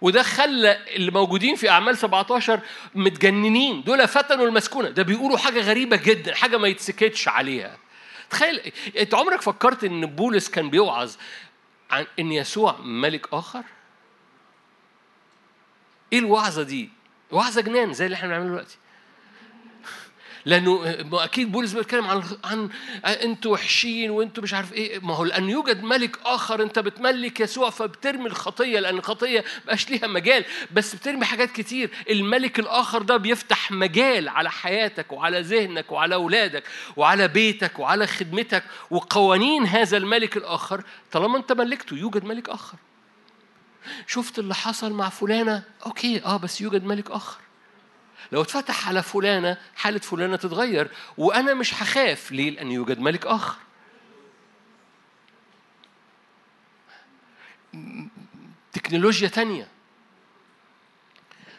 [0.00, 2.60] وده خلى اللي موجودين في أعمال 17
[2.94, 3.82] متجننين.
[3.82, 4.88] دول فتنوا المسكونة.
[4.88, 7.78] ده بيقولوا حاجة غريبة جدا حاجة ما يتسكتش عليها.
[8.30, 11.14] تخيل انت عمرك فكرت إن بولس كان بيوعظ
[11.90, 13.62] عن إن يسوع ملك آخر؟
[16.12, 16.95] إيه الوعظة دي؟
[17.30, 18.76] وعظه جنان زي اللي إحنا بنعمله دلوقتي.
[20.44, 22.70] لأنه أكيد بولس بيتكلم عن عن
[23.04, 24.98] أنتوا وحشين وأنتوا مش عارف إيه.
[24.98, 30.06] ما هو لأن يوجد ملك آخر أنت بتملك يسوع فبترمي الخطية لأن الخطية مبقاش ليها
[30.06, 30.44] مجال.
[30.72, 31.90] بس بترمي حاجات كتير.
[32.10, 36.62] الملك الآخر ده بيفتح مجال على حياتك وعلى ذهنك وعلى أولادك
[36.96, 40.82] وعلى بيتك وعلى خدمتك وقوانين هذا الملك الآخر.
[41.12, 42.78] طالما أنت ملكته يوجد ملك آخر.
[44.06, 47.40] شفت اللي حصل مع فلانة؟ أوكي آه بس يوجد ملك آخر.
[48.32, 52.32] لو اتفتح على فلانة حالة فلانة تتغير وأنا مش هخاف.
[52.32, 53.56] ليه؟ لأن يوجد ملك آخر.
[58.72, 59.68] تكنولوجيا تانية.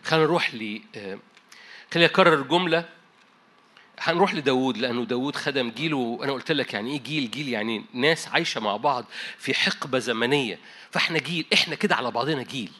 [0.04, 1.20] خلينا نروح ل آه،
[1.94, 2.90] خليني أكرر جملة.
[4.00, 8.28] هنروح لداود لأنه داود خدم جيل وأنا قلت لك يعني إيه جيل؟ جيل يعني ناس
[8.28, 9.06] عايشة مع بعض
[9.38, 10.60] في حقبة زمنية.
[10.92, 12.72] فإحنا جيل إحنا كده على بعضنا جيل.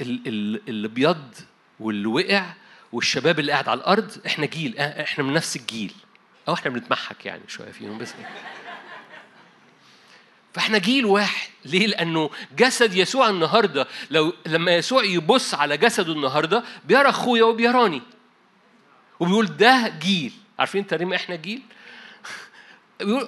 [0.00, 1.34] اللي بيض
[1.80, 2.44] واللي وقع
[2.92, 5.92] والشباب اللي قاعد على الأرض إحنا جيل إحنا من نفس الجيل.
[6.48, 8.14] أو إحنا بنتمحك يعني شوية فيهم بس.
[10.54, 11.48] فإحنا جيل واحد.
[11.64, 18.02] ليه؟ لأنه جسد يسوع النهارده لو لما يسوع يبص على جسده النهارده بيرى أخويا وبيراني.
[19.20, 20.32] وبيقول ده جيل.
[20.58, 21.62] عارفين تريم إحنا جيل؟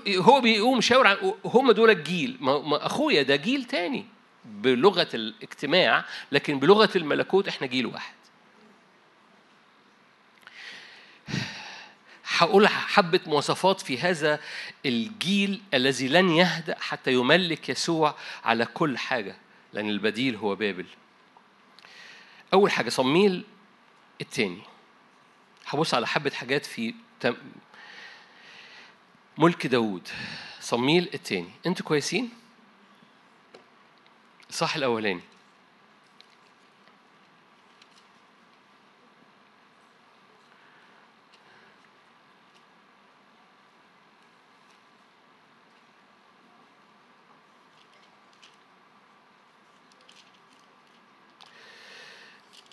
[0.09, 2.37] هو بيقوم شاور عن هم دول الجيل.
[2.41, 4.07] ما أخويا ده جيل تاني
[4.45, 8.15] بلغة الاجتماع لكن بلغة الملكوت إحنا جيل واحد.
[12.25, 14.41] هقول حبة مواصفات في هذا
[14.87, 19.37] الجيل الذي لن يهدأ حتى يملك يسوع على كل حاجة
[19.73, 20.87] لأن البديل هو بابل.
[22.53, 23.45] أول حاجة صميل
[24.21, 24.63] التاني.
[25.69, 26.95] هبص على حبة حاجات في
[29.39, 30.09] ملك داود
[30.61, 31.51] صميل التاني.
[31.67, 32.31] أنتوا كويسين؟
[34.51, 35.21] صح الأولاني.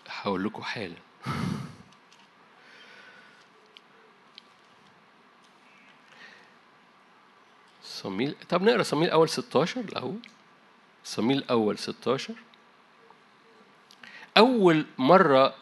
[0.08, 0.96] هقول لكم حالا.
[8.06, 8.36] صميل.
[8.50, 10.20] طب نقرأ صميل أول 16 الأول.
[11.04, 12.34] صميل أول 16
[14.38, 15.56] أول مرة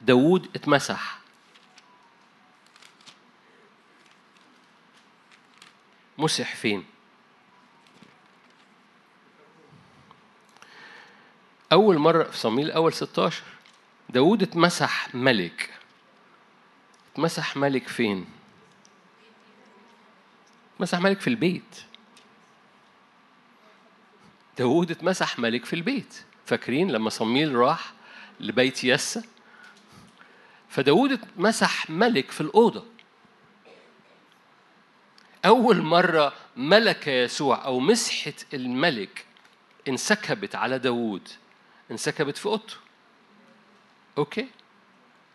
[0.00, 1.18] داوود اتمسح.
[6.18, 6.84] مسح فين؟
[11.72, 13.42] أول مرة في صميل أول 16
[14.08, 15.70] داوود اتمسح ملك.
[17.12, 18.26] اتمسح ملك فين؟
[20.74, 21.82] اتمسح ملك في البيت.
[24.58, 26.24] داوود اتمسح ملك في البيت.
[26.46, 27.92] فاكرين لما صميل راح
[28.40, 29.22] لبيت يسى
[30.68, 32.84] فداود اتمسح ملك في الأوضة.
[35.44, 39.24] أول مرة ملك يسوع أو مسحة الملك
[39.88, 41.28] انسكبت على داوود.
[41.90, 42.76] انسكبت في أوضته.
[44.18, 44.48] أوكي؟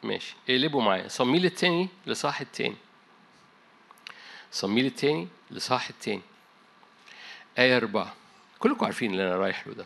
[0.03, 0.35] ماشي.
[0.49, 1.07] اقلبوا معايا.
[1.07, 2.75] صميل التاني لصاح التاني.
[4.51, 6.21] صميل التاني لصاح التاني.
[7.57, 8.13] آية أربعة.
[8.59, 9.85] كلكم عارفين اللي أنا رايح له ده.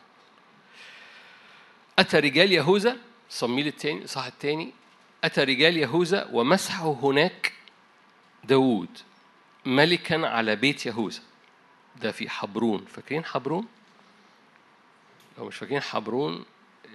[1.99, 2.97] أتى رجال يهوذا
[3.29, 4.73] صميل التاني صاح التاني
[5.23, 7.53] أتى رجال يهوذا ومسحوا هناك
[8.43, 8.89] داوود
[9.65, 11.21] ملكا على بيت يهوذا.
[11.95, 12.85] ده في حبرون.
[12.85, 13.67] فاكرين حبرون؟
[15.37, 16.45] لو مش فاكرين حبرون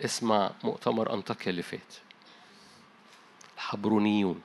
[0.04, 1.94] اسمع مؤتمر أنطاكيا اللي فات.
[3.56, 4.42] الحبرونيون.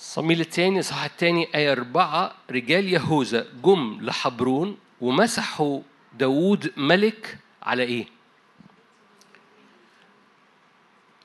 [0.00, 5.80] صميل الثاني صح الثاني آية أربعة رجال يهوذا جم لحبرون ومسحوا
[6.18, 8.06] داوود ملك على إيه؟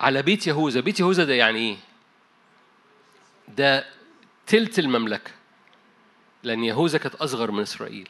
[0.02, 1.78] على بيت يهوذا بيت يهوذا ده يعني إيه؟
[3.58, 3.86] ده
[4.48, 5.32] تلت المملكة
[6.44, 8.10] لأن يهوذا كانت أصغر من إسرائيل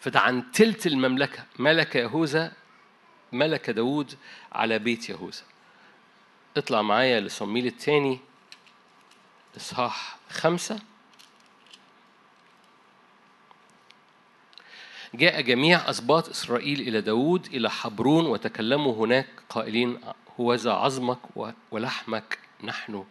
[0.00, 2.52] فده عن تلت المملكة ملك يهوذا
[3.32, 4.14] ملك داود
[4.52, 5.42] على بيت يهوذا
[6.56, 8.18] اطلع معايا لصميل الثاني
[9.56, 10.80] إصحاح خمسة.
[15.14, 20.00] جاء جميع أسباط إسرائيل إلى داود إلى حبرون وتكلموا هناك قائلين
[20.40, 21.18] هوذا عظمك
[21.70, 23.04] ولحمك نحن.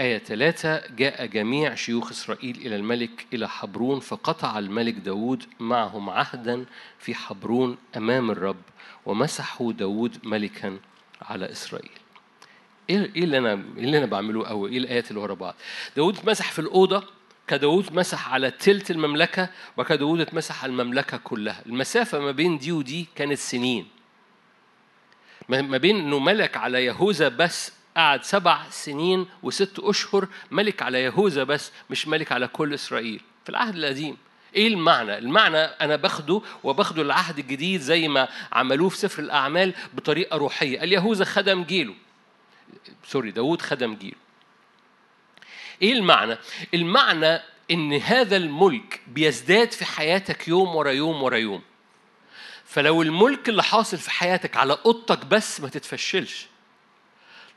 [0.00, 0.86] آية ثلاثة.
[0.86, 6.66] جاء جميع شيوخ إسرائيل إلى الملك إلى حبرون فقطع الملك داود معهم عهدا
[6.98, 8.62] في حبرون أمام الرب
[9.06, 10.78] ومسحوا داود ملكا
[11.22, 11.98] على إسرائيل.
[12.90, 15.54] إيه إيه اللي أنا إيه اللي أنا بعمله أو إيه الآيات اللي ورا بعض؟
[15.96, 17.04] داود اتمسح في الأوضة
[17.48, 21.62] كداود اتمسح على تلت المملكة وكداود اتمسح على المملكة كلها.
[21.66, 23.86] المسافة ما بين دي ودي كانت سنين.
[25.48, 31.44] ما بين إنه ملك على يهوذا بس قعد سبع سنين وست أشهر ملك على يهوذا
[31.44, 33.20] بس مش ملك على كل إسرائيل.
[33.44, 34.16] في العهد القديم.
[34.56, 40.36] إيه المعنى؟ المعنى أنا باخده وباخده العهد الجديد زي ما عملوه في سفر الأعمال بطريقة
[40.36, 41.94] روحية، اليهوذا خدم جيله.
[43.04, 44.16] سوري داوود خدم جيل
[45.82, 46.38] إيه المعنى؟
[46.74, 51.62] المعنى إن هذا الملك بيزداد في حياتك يوم ورا يوم ورا يوم.
[52.64, 56.46] فلو الملك اللي حاصل في حياتك على أوضتك بس ما تتفشلش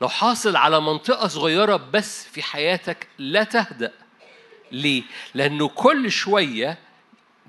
[0.00, 3.92] لو حاصل على منطقة صغيرة بس في حياتك لا تهدأ.
[4.72, 5.02] ليه؟
[5.34, 6.78] لأنه كل شوية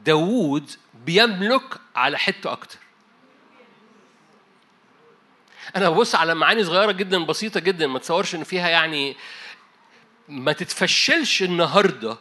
[0.06, 0.70] داوود
[1.06, 2.78] بيملك على حتة أكتر.
[5.76, 9.16] أنا ببص على معاني صغيرة جدا بسيطة جدا ما تصورش إن فيها يعني
[10.30, 12.18] ما تتفشلش النهارده.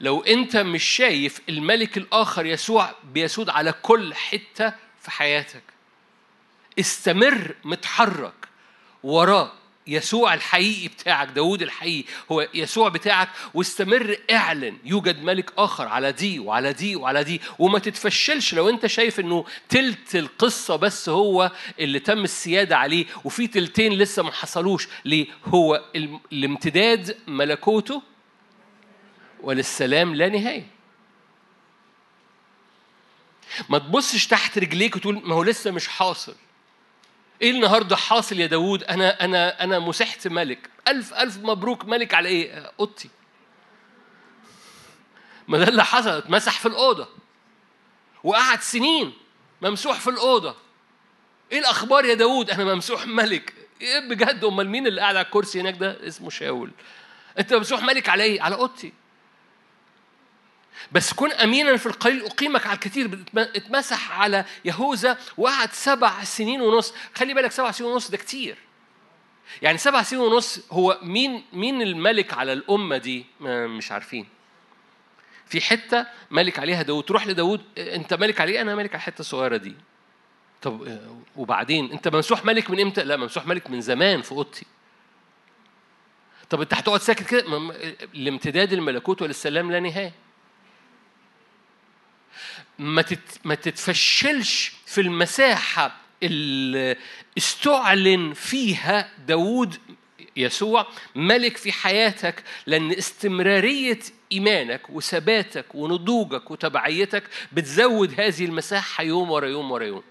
[0.00, 5.62] لو أنت مش شايف الملك الآخر يسوع بيسود على كل حتة في حياتك
[6.78, 8.48] استمر متحرك
[9.02, 9.52] وراه
[9.86, 16.38] يسوع الحقيقي بتاعك داود الحقيقي هو يسوع بتاعك واستمر اعلن يوجد ملك آخر على دي
[16.38, 21.98] وعلى دي وعلى دي وما تتفشلش لو انت شايف انه تلت القصة بس هو اللي
[21.98, 25.84] تم السيادة عليه وفي تلتين لسه ما حصلوش ليه هو
[26.32, 28.02] الامتداد ملكوته
[29.42, 30.66] وللسلام لا نهاية.
[33.68, 36.34] ما تبصش تحت رجليك وتقول ما هو لسه مش حاصل.
[37.42, 40.70] إيه النهارده حاصل يا داوود؟ أنا أنا أنا مسحت ملك.
[40.88, 43.10] ألف ألف مبروك ملك على إيه؟ أوضتي.
[45.48, 46.10] ما ده اللي حصل.
[46.10, 47.08] اتمسح في الأوضة.
[48.24, 49.12] وقعد سنين
[49.62, 50.56] ممسوح في الأوضة.
[51.52, 53.54] إيه الأخبار يا داوود؟ أنا ممسوح ملك.
[53.80, 56.70] إيه بجد؟ أمال مين اللي قاعد على الكرسي هناك ده؟ اسمه شاول.
[57.38, 58.92] أنت ممسوح ملك على إيه؟ على أوضتي.
[60.92, 63.24] بس كن أمينا في القليل أقيمك على الكثير.
[63.36, 66.94] اتمسح على يهوذا وقعد سبع سنين ونص.
[67.14, 68.58] خلي بالك سبع سنين ونص ده كتير.
[69.62, 74.26] يعني سبع سنين ونص هو مين مين الملك على الأمة دي؟ مش عارفين.
[75.46, 79.56] في حتة ملك عليها داود تروح لداود أنت ملك عليه؟ أنا ملك على الحتة الصغيرة
[79.56, 79.74] دي.
[80.62, 80.98] طب
[81.36, 84.66] وبعدين؟ أنت ممسوح ملك من إمتى؟ لا ممسوح ملك من زمان في أوضتي.
[86.50, 87.44] طب أنت هتقعد ساكت كده؟
[88.14, 90.12] الامتداد الملكوت وللسلام لا نهاية.
[92.82, 93.04] ما
[93.44, 96.96] ما تتفشلش في المساحة اللي
[97.38, 99.76] استعلن فيها داود
[100.36, 103.98] يسوع ملك في حياتك لأن استمرارية
[104.32, 110.02] إيمانك وثباتك ونضوجك وتبعيتك بتزود هذه المساحة يوم ورا يوم ورا يوم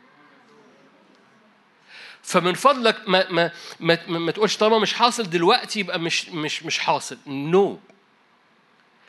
[2.24, 6.80] فمن فضلك ما ما ما, ما تقولش طالما مش حاصل دلوقتي يبقى مش مش مش
[6.80, 7.91] حاصل نو no.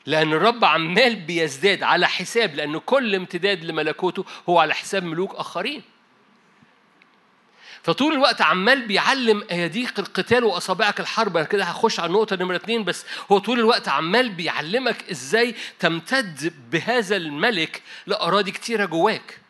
[0.07, 5.83] لأن الرب عمال بيزداد على حساب لأن كل امتداد لملكوته هو على حساب ملوك آخرين.
[7.83, 11.37] فطول الوقت عمال بيعلم اياديك القتال وأصابعك الحرب.
[11.37, 16.55] أنا كده هخش على النقطة نمرة اثنين بس هو طول الوقت عمال بيعلمك إزاي تمتد
[16.71, 19.42] بهذا الملك لأراضي كتيرة جواك.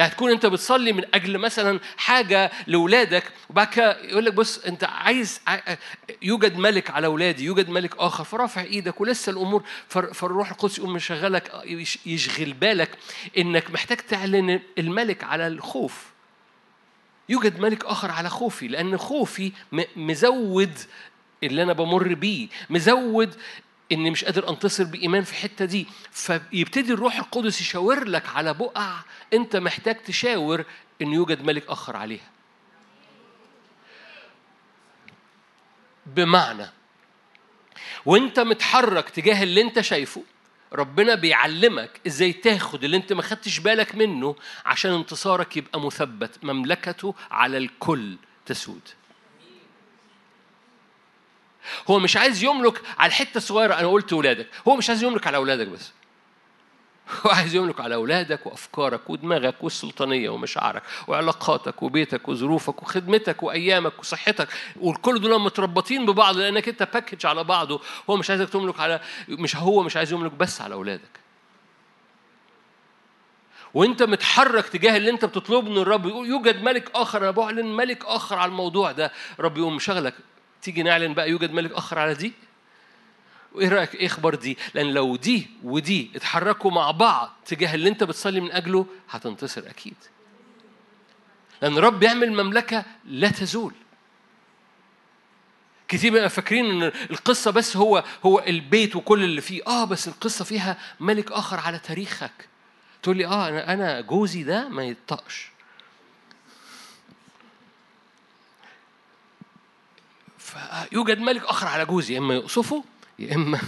[0.00, 4.84] يعني تكون انت بتصلي من أجل مثلا حاجة لاولادك وبعد كده يقول لك بص انت
[4.84, 5.40] عايز
[6.22, 11.52] يوجد ملك على اولادي يوجد ملك آخر فرافع إيدك ولسه الأمور فالروح القدس يقوم مشغلك
[12.06, 12.90] يشغل بالك
[13.38, 16.06] إنك محتاج تعلن الملك على الخوف.
[17.28, 19.52] يوجد ملك آخر على خوفي لأن خوفي
[19.96, 20.78] مزود
[21.42, 23.34] اللي أنا بمر بيه مزود
[23.92, 25.86] إني مش قادر أنتصر بإيمان في الحته دي.
[26.10, 28.96] فيبتدي الروح القدس يشاور لك على بقع
[29.32, 30.64] أنت محتاج تشاور
[31.02, 32.30] إن يوجد ملك آخر عليها.
[36.06, 36.66] بمعنى
[38.06, 40.22] وأنت متحرك تجاه اللي أنت شايفه
[40.72, 47.14] ربنا بيعلمك إزاي تاخد اللي أنت ما خدتش بالك منه عشان انتصارك يبقى مثبت مملكته
[47.30, 48.80] على الكل تسود.
[51.90, 53.74] هو مش عايز يملك على الحتة الصغيرة.
[53.74, 55.92] أنا قلت اولادك هو مش عايز يملك على أولادك بس.
[57.26, 64.48] هو عايز يملك على أولادك وأفكارك ودماغك والسلطانية ومشاعرك وعلاقاتك وبيتك وظروفك وخدمتك وأيامك وصحتك.
[64.80, 67.80] والكل دول متربطين ببعض لأنك أنت باكج على بعضه.
[68.10, 71.20] هو مش عايزك تملك على مش هو مش عايز يملك بس على أولادك.
[73.74, 76.06] وأنت متحرك تجاه اللي أنت بتطلبه من الرب.
[76.06, 77.18] يقول يوجد ملك آخر.
[77.22, 79.12] أنا بعلن ملك آخر على الموضوع ده.
[79.40, 80.14] رب يقوم مشغلك
[80.62, 82.32] تيجي نعلن بقى يوجد ملك آخر على دي؟
[83.52, 88.04] وإيه رأيك؟ إيه إخبار دي؟ لأن لو دي ودي اتحركوا مع بعض تجاه اللي أنت
[88.04, 89.94] بتصلي من أجله هتنتصر أكيد.
[91.62, 93.74] لأن الرب يعمل مملكة لا تزول.
[95.88, 99.62] كتير بقى فاكرين إن القصة بس هو هو البيت وكل اللي فيه.
[99.66, 102.48] آه بس القصة فيها ملك آخر على تاريخك.
[103.02, 105.50] تقول لي آه أنا أنا جوزي ده ما يطقش.
[110.50, 112.84] فيوجد ملك آخر على جوزي يا إما يقصفه
[113.18, 113.60] يا إما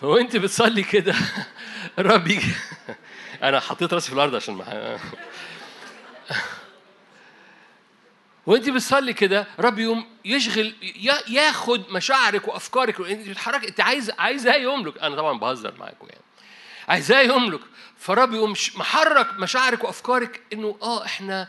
[0.00, 1.14] فوانت بتصلي كده
[1.98, 2.52] الرب يجي
[3.42, 4.98] أنا حطيت راسي في الأرض عشان ما
[8.48, 10.74] وانت بتصلي كده رب يوم يشغل
[11.28, 16.22] ياخد مشاعرك وأفكارك انت بتتحرك انت عايز عايزاه يملك أنا طبعا بهزر معاكم يعني.
[16.88, 17.60] عايزاه يملك
[17.98, 21.48] فرب يقوم محرك مشاعرك وأفكارك إنه آه إحنا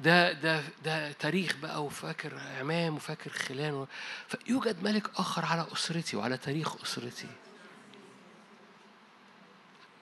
[0.00, 3.86] ده ده ده تاريخ بقى وفاكر عمام وفاكر خلان و...
[4.28, 7.28] فيوجد ملك آخر على أسرتي وعلى تاريخ أسرتي.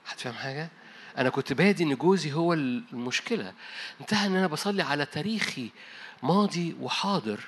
[0.07, 0.69] هتفهم حاجة؟
[1.17, 3.53] أنا كنت بادي إن جوزي هو المشكلة.
[4.01, 5.69] انتهى إن أنا بصلي على تاريخي
[6.25, 7.39] ماضي وحاضر.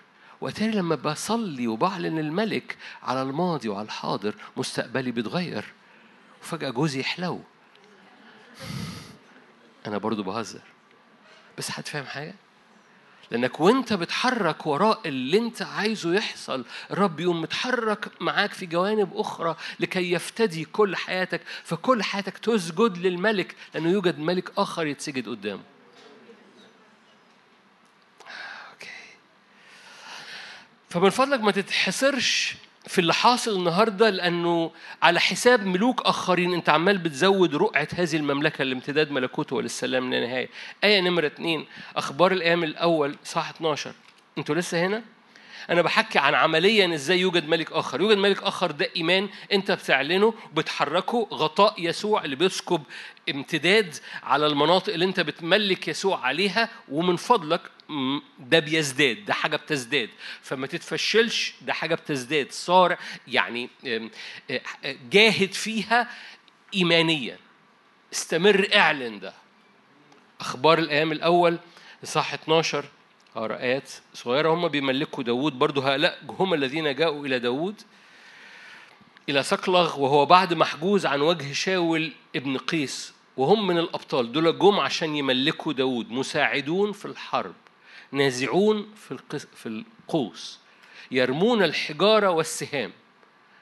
[0.42, 5.66] وأتاري لما بصلي وبعلن الملك على الماضي وعلى الحاضر مستقبلي بيتغير.
[6.42, 7.42] وفجأة جوزي يحلو.
[9.88, 10.62] أنا برضو بهزر.
[11.58, 12.36] بس هتفهم حاجة؟
[13.32, 19.56] لأنك وأنت بتحرك وراء اللي أنت عايزه يحصل الرب يقوم متحرك معاك في جوانب أخرى
[19.80, 25.64] لكي يفتدي كل حياتك فكل حياتك تسجد للملك لأنه يوجد ملك آخر يتسجد قدامه.
[30.90, 32.56] فمن فضلك ما تتحصرش
[32.88, 34.72] في اللي حاصل النهارده لأنه
[35.02, 40.50] على حساب ملوك آخرين أنت عمال بتزود رقعة هذه المملكة لامتداد ملكوته وللسلام لا نهاية.
[40.84, 41.66] آية نمرة اثنين
[41.96, 43.92] أخبار الأيام الأول صح 12
[44.38, 45.04] أنتوا لسه هنا؟
[45.70, 48.02] أنا بحكي عن عمليا إزاي يوجد ملك آخر.
[48.02, 49.30] يوجد ملك آخر ده إيمان.
[49.52, 51.28] أنت بتعلنه بتحركه.
[51.34, 52.84] غطاء يسوع اللي بيسكب
[53.30, 57.62] امتداد على المناطق اللي أنت بتملك يسوع عليها ومن فضلك
[58.40, 59.26] ده بيزداد.
[59.26, 60.10] ده حاجة بتزداد.
[60.42, 62.52] فما تتفشلش ده حاجة بتزداد.
[62.52, 62.98] صار
[63.28, 63.70] يعني
[65.12, 66.10] جاهد فيها
[66.74, 67.38] إيمانيا.
[68.14, 69.34] استمر اعلن ده.
[70.40, 71.60] أخبار الأيام الأول
[72.04, 72.86] صح 12
[73.38, 74.50] آيات صغيرة.
[74.50, 75.82] هم بيملكوا داوود برضو.
[75.82, 77.82] هؤلاء هم الذين جاءوا إلى داوود
[79.30, 83.14] إلى سقلغ وهو بعد محجوز عن وجه شاول ابن قيس.
[83.38, 84.32] وهم من الأبطال.
[84.32, 87.56] دول جم عشان يملكوا داود مساعدون في الحرب.
[88.12, 89.18] نازعون في
[89.56, 90.60] في القوس.
[91.12, 92.92] يرمون الحجارة والسهام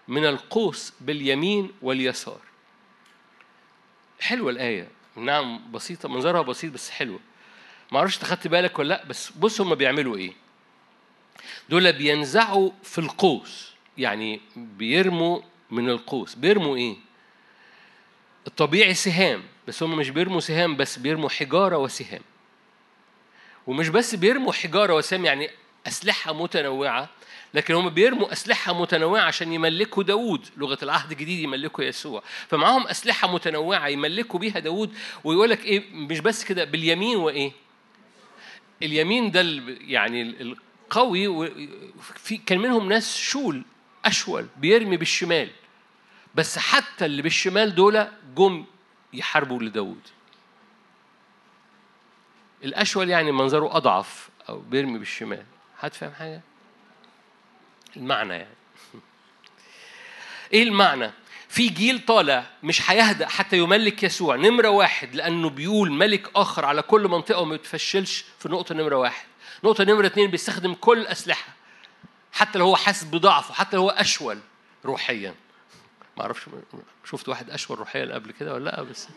[0.08, 2.40] من القوس باليمين واليسار.
[4.20, 4.88] حلوة الآية.
[5.16, 6.10] نعم بسيطة.
[6.10, 7.20] منظرها بسيط بس حلوة.
[7.92, 10.34] ما أعرفش تاخدت بالك ولا لا بس بص هم بيعملوا إيه.
[11.70, 16.36] دول بينزعوا في القوس يعني بيرموا من القوس.
[16.36, 16.96] بيرموا إيه؟
[18.48, 22.22] الطبيعي سهام بس هم مش بيرموا سهام بس بيرموا حجارة وسهام.
[23.68, 25.50] ومش بس بيرموا حجارة وسهام يعني
[25.88, 27.10] أسلحة متنوعة
[27.54, 30.48] لكن هم بيرموا أسلحة متنوعة عشان يملكوا داوود.
[30.58, 32.24] لغة العهد الجديد يملكوا يسوع.
[32.48, 37.52] فمعاهم أسلحة متنوعة يملكوا بيها داوود ويقول لك إيه مش بس كده باليمين وإيه؟
[38.84, 41.52] اليمين ده يعني القوي
[42.16, 43.64] في كان منهم ناس شول
[44.06, 45.50] أشول بيرمي بالشمال
[46.36, 48.66] بس حتى اللي بالشمال دول جم
[49.14, 50.02] يحاربوا لداود
[52.64, 55.46] الأشول يعني منظره أضعف أو بيرمي بالشمال
[55.80, 56.42] هتفهم حاجة؟
[57.98, 58.56] المعنى يعني
[60.54, 61.12] إيه المعنى؟
[61.50, 64.36] في جيل طالع مش هيهدأ حتى يملك يسوع.
[64.36, 69.26] نمرة واحد لأنه بيقول ملك آخر على كل منطقة وما بيتفشلش في نقطة نمرة واحد.
[69.64, 71.54] نقطة نمرة اتنين بيستخدم كل الأسلحة
[72.32, 74.40] حتى لو هو حاسس بضعفه حتى لو هو أشول
[74.86, 75.36] روحيا.
[76.18, 76.42] ما أعرفش
[77.12, 79.08] شفت واحد أشول روحيا قبل كده ولا لأ؟ بس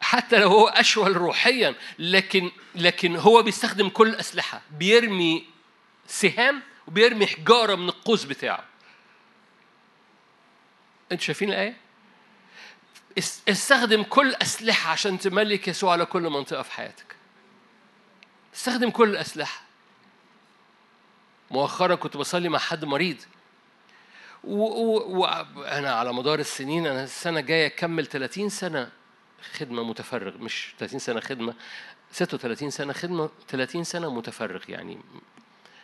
[0.00, 5.49] حتى لو هو أشول روحيا لكن لكن هو بيستخدم كل الاسلحه بيرمي
[6.10, 8.64] سهام وبيرمي حجارة من القوس بتاعه.
[11.12, 11.76] أنتوا شايفين الآية؟
[13.48, 17.16] استخدم كل أسلحة عشان تملك يسوع على كل منطقة في حياتك.
[18.54, 19.62] استخدم كل الاسلحه
[21.50, 23.16] مؤخرا كنت بصلي مع حد مريض.
[24.44, 28.90] وأنا على مدار السنين أنا السنة الجاية أكمل 30 سنة
[29.52, 31.54] خدمة متفرغ مش 30 سنة خدمة
[32.12, 34.98] 36 سنة خدمة 30 سنة متفرغ يعني.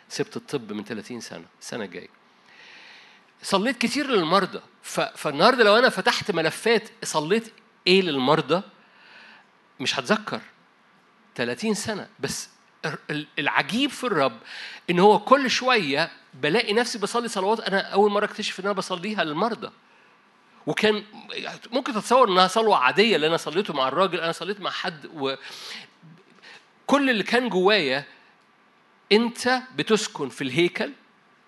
[0.09, 2.07] سبت الطب من 30 سنة السنة الجاية.
[3.43, 4.61] صليت كتير للمرضى
[5.15, 7.53] فالنهاردة لو أنا فتحت ملفات صليت
[7.87, 8.61] إيه للمرضى؟
[9.79, 10.41] مش هتذكر.
[11.35, 12.07] 30 سنة.
[12.19, 12.49] بس
[13.39, 14.37] العجيب في الرب
[14.89, 19.23] إن هو كل شوية بلاقي نفسي بصلي صلوات أنا أول مرة أكتشف إن أنا بصليها
[19.23, 19.71] للمرضى.
[20.67, 21.03] وكان
[21.71, 25.35] ممكن تتصور إنها صلوة عادية اللي أنا صليته مع الراجل أنا صليت مع حد و
[26.87, 28.03] كل اللي كان جوايا
[29.11, 30.91] انت بتسكن في الهيكل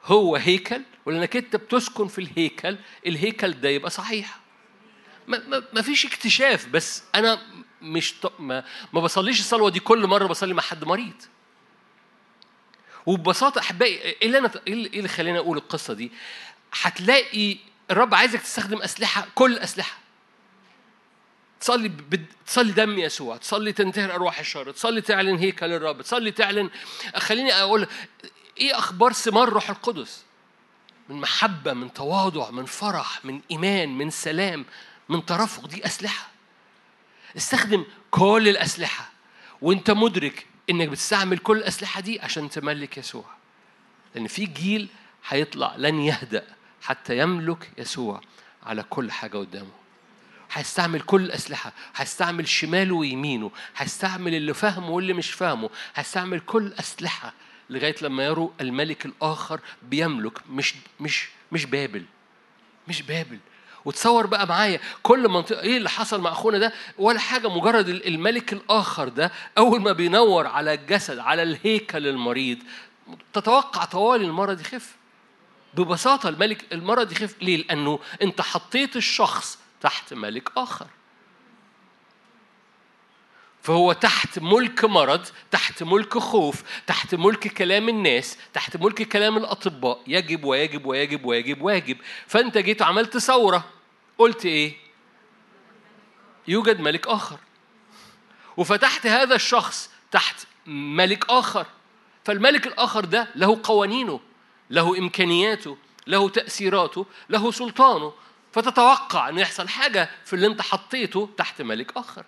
[0.06, 4.40] هو هيكل ولأنك انت بتسكن في الهيكل الهيكل ده يبقى صحيح.
[5.28, 7.42] ما, ما فيش اكتشاف بس أنا
[7.82, 11.22] مش ما, ما بصليش الصلوة دي كل مرة بصلي مع حد مريض.
[13.06, 16.12] وببساطة أحبائي إيه اللي أنا إيه اللي خلاني أقول القصة دي؟
[16.82, 17.58] هتلاقي
[17.92, 19.98] الرب عايزك تستخدم أسلحة كل أسلحة.
[21.60, 21.92] تصلي.
[22.48, 26.70] تصلي دم يسوع تصلي تنتهر أرواح الشر تصلي تعلن هيكل الرب تصلي تعلن
[27.16, 27.88] خليني أقول
[28.58, 30.24] إيه أخبار ثمار روح القدس؟
[31.10, 34.66] من محبة من تواضع من فرح من إيمان من سلام
[35.10, 36.30] من ترفق دي أسلحة.
[37.38, 39.12] استخدم كل الأسلحة
[39.62, 43.26] وأنت مدرك إنك بتستعمل كل الأسلحة دي عشان تملك يسوع.
[44.16, 44.88] لأن في جيل
[45.28, 46.48] هيطلع لن يهدأ
[46.82, 48.22] حتى يملك يسوع
[48.64, 49.79] على كل حاجة قدامه.
[50.52, 57.34] هيستعمل كل الأسلحة هيستعمل شماله ويمينه هيستعمل اللي فاهمه واللي مش فاهمه هيستعمل كل الأسلحة
[57.70, 62.04] لغاية لما يروا الملك الآخر بيملك مش مش مش بابل
[62.88, 63.40] مش بابل.
[63.86, 68.54] وتصور بقى معايا كل منطقة إيه اللي حصل مع أخونا ده؟ ولا حاجة مجرد الملك
[68.54, 72.58] الآخر ده أول ما بينور على الجسد على الهيكل المريض
[73.34, 74.96] تتوقع طوال المرض يخف؟
[75.74, 80.88] ببساطة الملك المرض يخف ليه؟ لأنه أنت حطيت الشخص تحت ملك آخر.
[83.62, 90.02] فهو تحت ملك مرض تحت ملك خوف تحت ملك كلام الناس تحت ملك كلام الأطباء.
[90.08, 91.98] يجب ويجب ويجب ويجب ويجب.
[92.28, 93.66] فأنت جيت وعملت ثورة.
[94.18, 94.78] قلت إيه؟
[96.48, 97.40] يوجد ملك آخر.
[98.58, 101.66] وفتحت هذا الشخص تحت ملك آخر.
[102.24, 104.20] فالملك الآخر ده له قوانينه
[104.70, 105.78] له إمكانياته
[106.08, 108.14] له تأثيراته له سلطانه.
[108.52, 112.26] فتتوقع أن يحصل حاجة في اللي أنت حطيته تحت ملك آخر.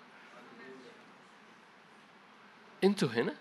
[2.83, 3.33] أنتوا هنا؟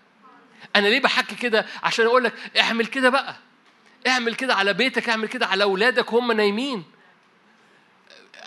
[0.75, 3.35] أنا ليه بحكي كده؟ عشان أقول لك اعمل كده بقى.
[4.07, 6.83] اعمل كده على بيتك اعمل كده على أولادك هم نايمين.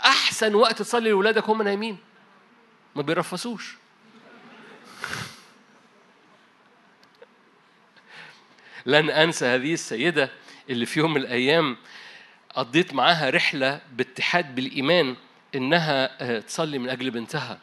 [0.05, 1.99] أحسن وقت تصلي لأولادك هم نايمين.
[2.95, 3.77] ما بيرفسوش.
[8.87, 10.31] لن أنسى هذه السيدة
[10.71, 11.77] اللي في يوم من الأيام
[12.55, 15.17] قضيت معاها رحلة باتحاد بالإيمان
[15.55, 17.59] إنها آه، تصلي من أجل بنتها.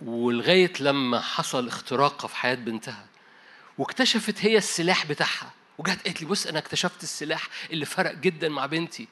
[0.00, 3.06] ولغاية لما حصل اختراقها في حياة بنتها
[3.78, 5.52] واكتشفت هي السلاح بتاعها.
[5.78, 9.08] وجت قالت لي بص أنا اكتشفت السلاح اللي فرق جدا مع بنتي.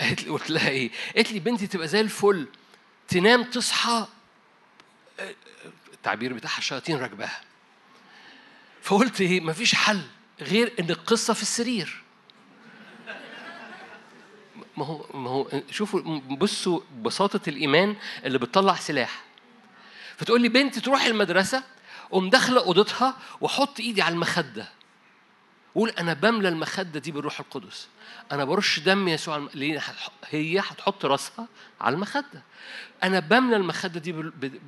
[0.00, 2.48] قالت لي قلت لها إيه؟ قالت لي بنتي تبقى زي الفل.
[3.08, 4.06] تنام تصحى
[5.20, 5.34] آه،
[5.92, 7.40] التعبير بتاعها الشياطين راكباها.
[8.82, 10.02] فقلت إيه؟ مفيش حل.
[10.40, 12.02] غير إن القصة في السرير.
[14.76, 19.24] ما هو ما هو شوفوا بصوا بساطه الإيمان اللي بتطلع سلاح.
[20.16, 21.62] فتقول لي بنتي تروح المدرسة
[22.10, 24.68] قوم داخلة أوضتها واحط إيدي على المخدة.
[25.74, 27.88] قول أنا بملى المخدة دي بالروح القدس.
[28.32, 29.82] أنا برش دم يسوع ليه؟
[30.24, 31.48] هي هتحط راسها
[31.80, 32.42] على المخدة.
[33.02, 34.12] أنا بملى المخدة دي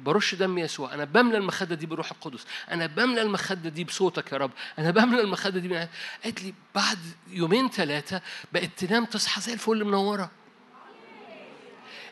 [0.04, 0.94] برش دم يسوع.
[0.94, 2.46] أنا بملى المخدة دي بروح القدس.
[2.70, 4.50] أنا بملى المخدة دي بصوتك يا رب.
[4.78, 5.88] أنا بملى المخدة دي.
[6.24, 6.98] قالت لي بعد
[7.28, 10.30] يومين ثلاثة بقت تنام تصحى زي الفل منورة.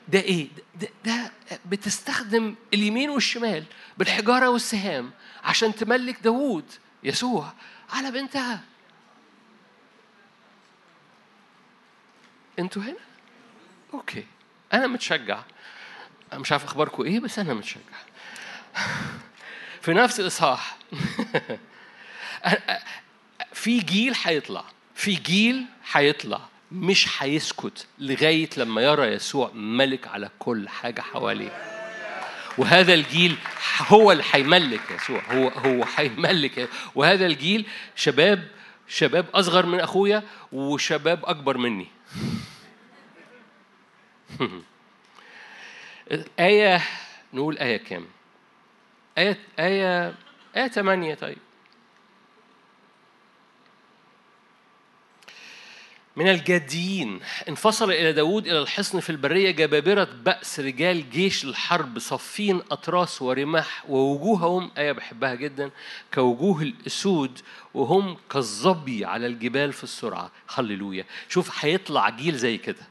[0.08, 0.48] ده إيه؟
[0.80, 1.32] ده, ده
[1.66, 3.64] بتستخدم اليمين والشمال
[3.98, 5.10] بالحجارة والسهام
[5.44, 6.64] عشان تملك داوود
[7.04, 7.52] يسوع
[7.90, 8.60] على بنتها.
[12.58, 12.96] أنتوا هنا؟
[13.94, 14.24] أوكي.
[14.72, 15.42] أنا متشجع.
[16.34, 17.80] مش عارف اخباركم إيه بس أنا متشجع.
[19.82, 20.76] في نفس الاصحاح.
[23.52, 24.64] في جيل هيطلع.
[24.94, 26.40] في جيل هيطلع.
[26.72, 31.62] مش هيسكت لغاية لما يرى يسوع ملك على كل حاجة حواليه.
[32.58, 33.36] وهذا الجيل
[33.88, 35.22] هو اللي هيملك يسوع.
[35.30, 36.68] هو هو هيملك.
[36.94, 38.48] وهذا الجيل شباب
[38.88, 41.86] شباب أصغر من أخويا وشباب أكبر مني.
[46.40, 46.82] آية
[47.32, 48.06] نقول آية كام؟
[49.18, 50.14] آية آية
[50.56, 51.38] آية 8 طيب
[56.16, 57.20] من الجاديين.
[57.48, 63.84] انفصل إلى داود إلى الحصن في البرية جبابرة بأس رجال جيش الحرب صفين أطراس ورماح
[63.88, 65.70] ووجوههم آية بحبها جدا
[66.14, 67.38] كوجوه الأسود
[67.74, 70.30] وهم كالظبي على الجبال في السرعة.
[70.54, 71.04] هللويا.
[71.28, 72.82] شوف هيطلع جيل زي كده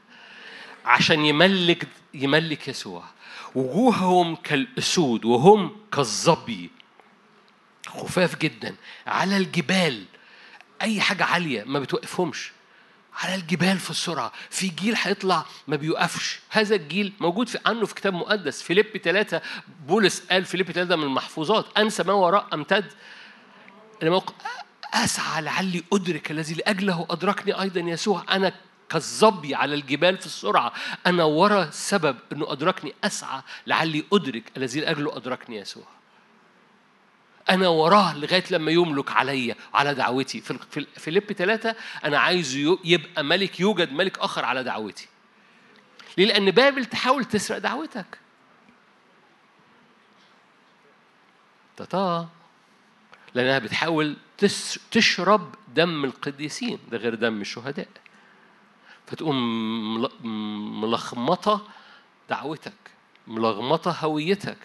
[0.84, 3.04] عشان يملك يملك يسوع.
[3.54, 6.70] وجوههم كالأسود وهم كالظبي.
[7.86, 8.74] خفاف جدا
[9.06, 10.04] على الجبال.
[10.82, 12.53] أي حاجة عالية ما بتوقفهمش.
[13.14, 14.32] على الجبال في السرعة.
[14.50, 16.40] في جيل هيطلع ما بيوقفش.
[16.50, 18.62] هذا الجيل موجود في عنه في كتاب مقدس.
[18.62, 19.42] فيليب ثلاثة
[19.86, 22.92] بولس قال فيليب ثلاثة من المحفوظات أنسى ما وراء أمتد.
[24.94, 28.24] أسعى لعلي أدرك الذي لأجله أدركني أيضا يسوع.
[28.30, 28.52] أنا
[28.88, 30.72] كالظبي على الجبال في السرعة.
[31.06, 32.94] أنا ورا سبب أنه أدركني.
[33.04, 35.84] أسعى لعلي أدرك الذي لأجله أدركني يسوع.
[37.50, 40.40] أنا وراه لغاية لما يملك عليا على دعوتي.
[40.40, 45.08] في في فيليب ثلاثة أنا عايز يبقى ملك يوجد ملك آخر على دعوتي.
[46.18, 48.18] ليه؟ لأن بابل تحاول تسرق دعوتك.
[51.76, 52.28] تتا
[53.34, 54.16] لأنها بتحاول
[54.90, 56.78] تشرب دم القديسين.
[56.90, 57.88] ده غير دم الشهداء.
[59.06, 60.08] فتقوم
[60.80, 61.68] ملخمطة
[62.30, 62.72] دعوتك
[63.26, 64.56] ملخمطة هويتك.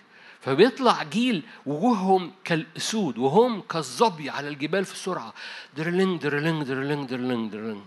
[0.41, 5.33] فبيطلع جيل وجوههم كالأسود وهم كالظبي على الجبال في السرعة.
[5.77, 7.83] درلينج درلينج درلينج درلينج درلينج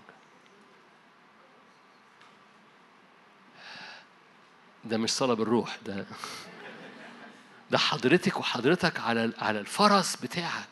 [4.84, 6.06] ده مش صلاة بالروح ده
[7.70, 10.68] ده حضرتك وحضرتك على على الفرس بتاعك.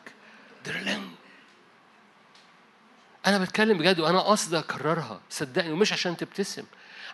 [0.65, 1.11] درلينج
[3.25, 6.63] أنا بتكلم بجد وأنا قصدي أكررها صدقني ومش عشان تبتسم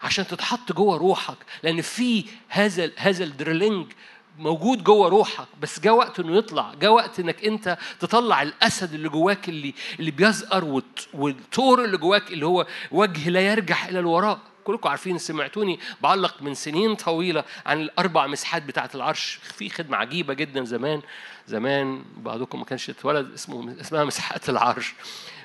[0.04, 3.92] عشان تتحط جوه روحك لأن في هذا هذا الدرلينج
[4.38, 9.10] موجود جوه روحك بس جاء وقت إنه يطلع جاء وقت إنك أنت تطلع الأسد اللي
[9.10, 10.82] جواك اللي اللي بيزقر
[11.14, 14.40] والثور اللي جواك اللي هو وجه لا يرجع إلى الوراء.
[14.64, 19.40] كلكم عارفين سمعتوني بعلق من سنين طويلة عن الأربع مسحات بتاعة العرش.
[19.44, 21.02] في خدمة عجيبة جدا زمان
[21.48, 24.94] زمان بعضكم ما كانش اتولد اسمه اسمها مسحات العرش.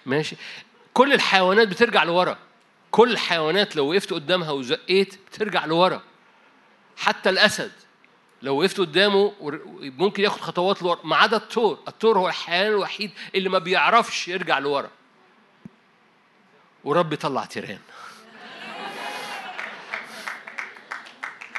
[0.07, 0.37] ماشي؟
[0.95, 2.39] كل الحيوانات بترجع لورا.
[2.91, 6.03] كل الحيوانات لو وقفت قدامها وزقيت بترجع لورا.
[6.97, 7.73] حتى الأسد.
[8.43, 9.33] لو وقفت قدامه
[9.81, 14.59] ممكن ياخد خطوات لورا ما عدا الثور الثور هو الحيوان الوحيد اللي ما بيعرفش يرجع
[14.59, 14.91] لورا.
[16.85, 17.79] ورب يطلع تيران.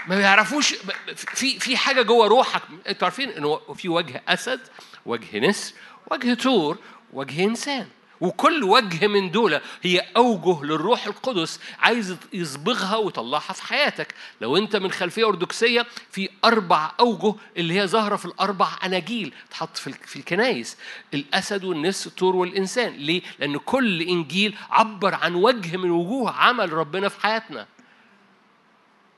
[0.08, 0.76] ما بيعرفوش
[1.16, 2.62] في في حاجة جوه روحك.
[2.88, 4.60] أنتوا عارفين انه في وجه أسد
[5.06, 5.74] وجه نسر
[6.12, 6.78] وجه ثور
[7.14, 7.90] وجه إنسان.
[8.24, 14.16] وكل وجه من دول هي أوجه للروح القدس عايز يصبغها ويطلعها في حياتك.
[14.42, 19.78] لو أنت من خلفية أرثوذكسية في أربع أوجه اللي هي ظاهرة في الأربع أناجيل تحط
[19.78, 20.78] في الكنايس
[21.14, 22.94] الأسد والنس الطور والإنسان.
[22.94, 27.68] ليه؟ لأن كل إنجيل عبر عن وجه من وجوه عمل ربنا في حياتنا.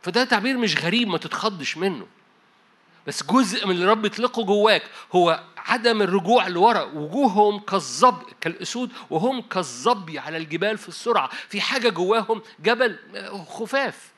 [0.02, 2.08] فده تعبير مش غريب ما تتخضش منه.
[3.08, 4.84] بس جزء من اللي رب يطلقه جواك
[5.16, 11.30] هو عدم الرجوع لورا وجوههم كالظبي كالأسود وهم كالظبي على الجبال في السرعة.
[11.50, 13.00] في حاجة جواهم جبل
[13.50, 14.12] خفاف.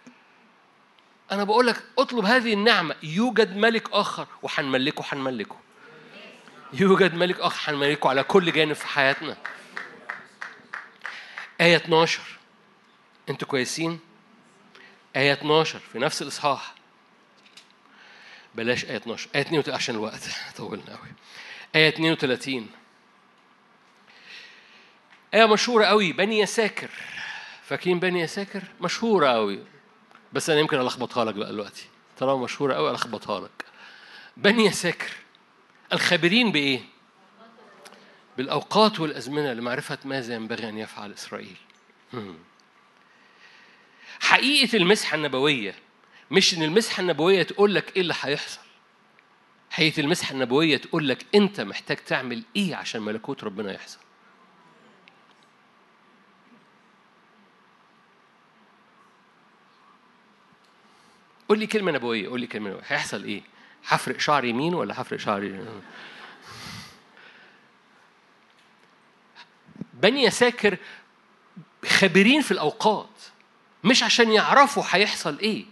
[1.31, 2.95] أنا بقول لك اطلب هذه النعمة.
[3.03, 5.55] يوجد ملك آخر وحنملكه حنملكه.
[6.73, 9.37] يوجد ملك آخر حنملكه على كل جانب في حياتنا.
[11.61, 12.21] آية 12
[13.29, 13.99] أنتوا كويسين؟
[15.15, 16.76] آية 12 في نفس الإصحاح.
[18.57, 21.09] بلاش آية 12 آية 32 عشان الوقت طولنا قوي
[21.75, 22.69] آية 32
[25.33, 26.89] آية مشهورة قوي بني يساكر.
[27.63, 29.59] فاكرين بني يساكر؟ مشهورة قوي
[30.33, 31.85] بس أنا يمكن ألخبطها لك بقى دلوقتي.
[32.17, 33.65] طالما مشهورة قوي ألخبطها لك.
[34.37, 35.11] بني يساكر.
[35.93, 36.79] الخابرين بإيه؟
[38.37, 41.57] بالأوقات والأزمنة لمعرفة ماذا ينبغي أن يفعل إسرائيل.
[44.19, 45.75] حقيقة المسحة النبوية
[46.31, 48.59] مش إن المسحة النبوية تقول لك إيه اللي هيحصل.
[49.69, 53.99] حقيقه المسحة النبوية تقول لك أنت محتاج تعمل إيه عشان ملكوت ربنا يحصل.
[61.49, 62.83] قول لي كلمة نبوية قول لي كلمة نبوية.
[62.87, 63.41] هيحصل إيه؟
[63.87, 65.65] هفرق شعر يمين ولا هفرق شعر؟
[69.93, 70.77] بني يساكر
[71.85, 73.09] خبيرين في الأوقات
[73.83, 75.65] مش عشان يعرفوا هيحصل إيه.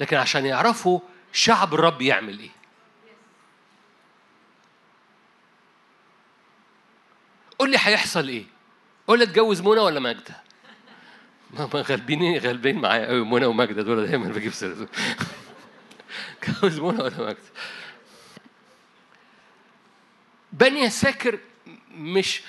[0.00, 1.00] لكن عشان يعرفوا
[1.32, 2.50] شعب الرب يعمل إيه.
[7.58, 8.44] قول لي هيحصل إيه.
[9.06, 10.42] قول لي اتجوز منى ولا ماجدة.
[11.50, 14.88] ما غالبين غالبين معايا قوي منى وماجدة دول دايما بجيب سيرتهم
[16.42, 17.40] اتجوز منى ولا ماجدة.
[20.52, 21.38] بني ساكر
[21.90, 22.42] مش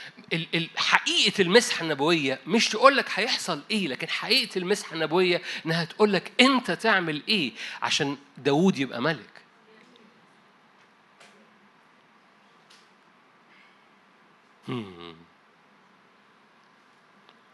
[0.76, 6.32] حقيقة المسحة النبوية مش تقول لك هيحصل إيه لكن حقيقة المسحة النبوية إنها تقول لك
[6.42, 7.52] أنت تعمل إيه
[7.82, 9.42] عشان داوود يبقى ملك.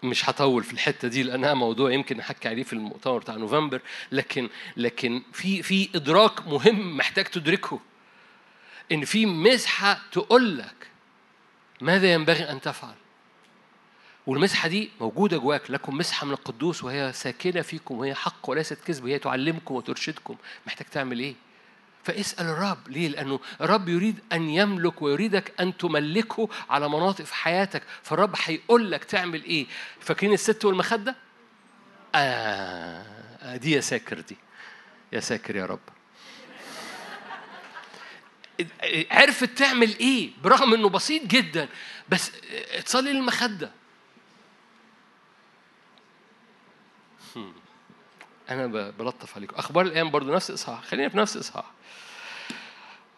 [0.04, 4.50] مش هطول في الحتة دي لأنها موضوع يمكن نحكي عليه في المؤتمر بتاع نوفمبر لكن
[4.78, 7.80] لكن في في إدراك مهم محتاج تدركه.
[8.92, 10.88] إن في مسحة تقول لك
[11.82, 12.94] ماذا ينبغي أن تفعل؟
[14.28, 19.08] والمسحة دي موجودة جواك لكم مسحة من القدوس وهي ساكنة فيكم وهي حق وليست كذب
[19.08, 20.36] هي تعلمكم وترشدكم.
[20.68, 21.36] محتاج تعمل إيه؟
[22.04, 22.88] فاسأل الرب.
[22.88, 27.84] ليه؟ لأنه الرب يريد أن يملك ويريدك أن تملكه على مناطق في حياتك.
[28.04, 29.66] فالرب هيقول لك تعمل إيه؟
[30.00, 31.16] فاكرين الست والمخدة؟
[32.16, 34.38] آه دي يا ساكر دي.
[35.14, 35.80] يا ساكر يا رب.
[39.12, 41.70] عرفت تعمل إيه برغم إنه بسيط جدا
[42.10, 42.32] بس
[42.86, 43.72] تصلي للمخدة.
[48.50, 49.56] أنا بلطف عليكم.
[49.56, 50.84] أخبار الأيام برضو نفس إصحاح.
[50.84, 51.66] خلينا في نفس إصحاح.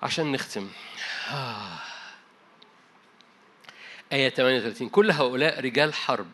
[0.03, 0.69] عشان نختم.
[1.31, 1.79] آه.
[4.13, 6.31] آية 38 كل هؤلاء رجال حرب.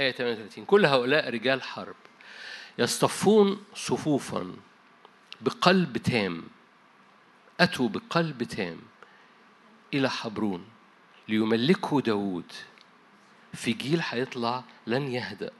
[0.00, 1.96] آية 38 كل هؤلاء رجال حرب.
[2.78, 4.56] يصطفون صفوفا
[5.40, 6.44] بقلب تام.
[7.60, 8.78] أتوا بقلب تام
[9.94, 10.64] إلى حبرون
[11.28, 12.52] ليملكه داود.
[13.54, 15.50] في جيل هيطلع لن يهدأ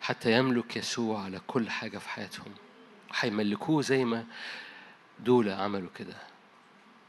[0.00, 2.52] حتى يملك يسوع على كل حاجة في حياتهم.
[3.14, 4.24] هيملكوه زي ما
[5.20, 6.16] دول عملوا كده.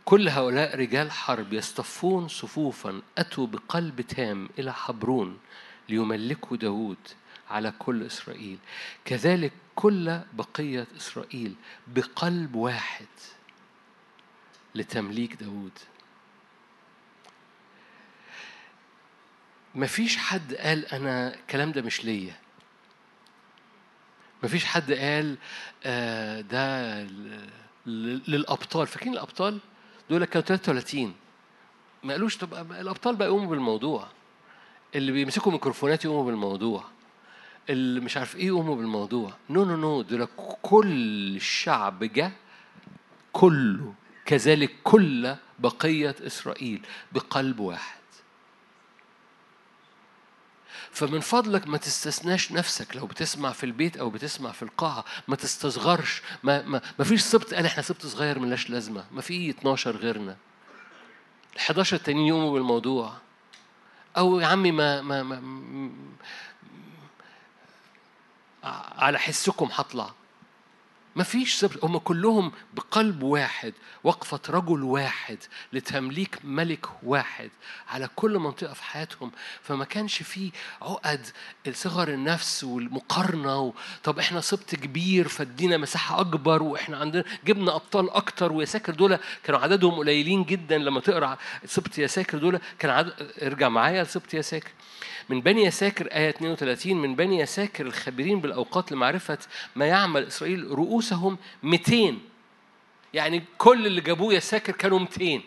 [0.06, 5.40] كل هؤلاء رجال حرب يصطفون صفوفا أتوا بقلب تام إلى حبرون
[5.90, 6.98] ليملكوا داود
[7.50, 8.58] على كل إسرائيل.
[9.06, 11.56] كذلك كل بقية إسرائيل
[11.88, 13.08] بقلب واحد.
[14.78, 15.72] لتمليك داود
[19.76, 22.36] مفيش حد قال أنا الكلام ده مش ليا.
[24.44, 25.38] مفيش حد قال
[25.86, 27.04] آه ده
[28.28, 28.88] للأبطال.
[28.88, 29.60] فاكرين الأبطال؟
[30.10, 31.14] دول كانوا 33
[32.04, 34.08] ما قالوش طب الأبطال بقى يقوموا بالموضوع.
[34.96, 36.84] اللي بيمسكوا ميكروفونات يقوموا بالموضوع.
[37.70, 39.34] اللي مش عارف إيه يقوموا بالموضوع.
[39.50, 40.28] no no no دول
[40.62, 42.32] كل الشعب جه
[43.34, 43.94] كله.
[44.28, 47.98] كذلك كل بقية إسرائيل بقلب واحد.
[50.92, 52.96] فمن فضلك ما تستثناش نفسك.
[52.96, 56.22] لو بتسمع في البيت أو بتسمع في القاعة ما تستصغرش.
[56.44, 59.06] ما ما, ما فيش سبط قال إحنا سبط صغير ملاش لازمة.
[59.12, 60.38] ما في 12 غيرنا.
[61.56, 63.14] ال 11 التانيين يقوموا بالموضوع.
[64.18, 65.42] أو يا عمي ما, ما, ما
[68.98, 70.14] على حسكم هطلع.
[71.18, 71.86] ما فيش سبب.
[71.86, 75.38] هم كلهم بقلب واحد وقفة رجل واحد
[75.74, 77.50] لتمليك ملك واحد
[77.90, 79.32] على كل منطقة في حياتهم.
[79.62, 80.52] فما كانش في
[80.82, 81.28] عقد
[81.72, 83.74] صغر النفس والمقارنة.
[84.04, 89.60] طب إحنا سبط كبير فادينا مساحة أكبر وإحنا عندنا جبنا أبطال أكتر ويساكر دول كانوا
[89.60, 92.60] عددهم قليلين جدا لما تقرأ سبط يساكر دول.
[92.80, 94.72] كان عدد ارجع معايا لسبط يساكر.
[95.30, 99.38] من بني يساكر آية 32 من بني يساكر الخبيرين بالأوقات لمعرفة
[99.76, 100.60] ما يعمل إسرائيل
[101.12, 102.18] رؤوسهم 200
[103.14, 105.42] يعني كل اللي جابوه يساكر كانوا 200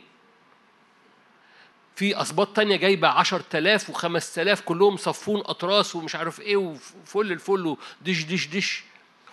[1.97, 8.23] في أسباط تانية جايبة 10000 و5000 كلهم صفون أطراس ومش عارف إيه وفل الفل ودش
[8.25, 8.85] دش دش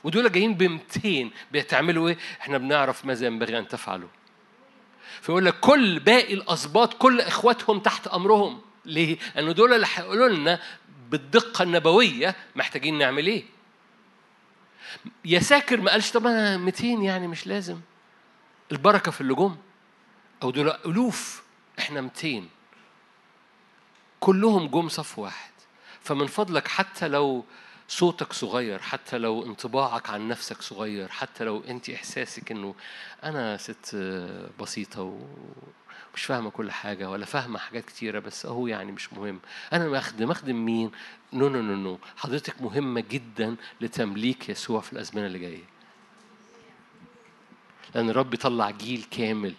[0.03, 4.09] ودول جايين ب 200 بتعملوا إيه؟ إحنا بنعرف ماذا ينبغي أن تفعلوا
[5.21, 10.59] فيقول لك كل باقي الأسباط كل إخواتهم تحت أمرهم ليه؟ لأن دول اللي هيقولوا لنا
[11.09, 13.57] بالدقة النبوية محتاجين نعمل إيه؟
[15.26, 17.80] يا ساكر ما قالش طب أنا 200 يعني مش لازم.
[18.72, 19.58] البركة في اللجوم
[20.44, 21.44] أو دول ألوف.
[21.80, 22.44] إحنا 200
[24.20, 25.52] كلهم جم صف واحد.
[26.02, 27.46] فمن فضلك حتى لو
[27.88, 32.76] صوتك صغير حتى لو انطباعك عن نفسك صغير حتى لو أنت إحساسك إنه
[33.24, 33.96] أنا ست
[34.60, 35.20] بسيطة
[36.18, 39.39] مش فاهمة كل حاجة ولا فاهمة حاجات كتيرة بس أهو يعني مش مهم.
[39.74, 40.91] أنا مخدم أخدم مين؟
[41.34, 41.99] no no no no.
[42.18, 45.63] حضرتك مهمة جدا لتمليك يسوع في الأزمنة اللي جاية.
[47.95, 49.53] لأن الرب يطلع جيل كامل.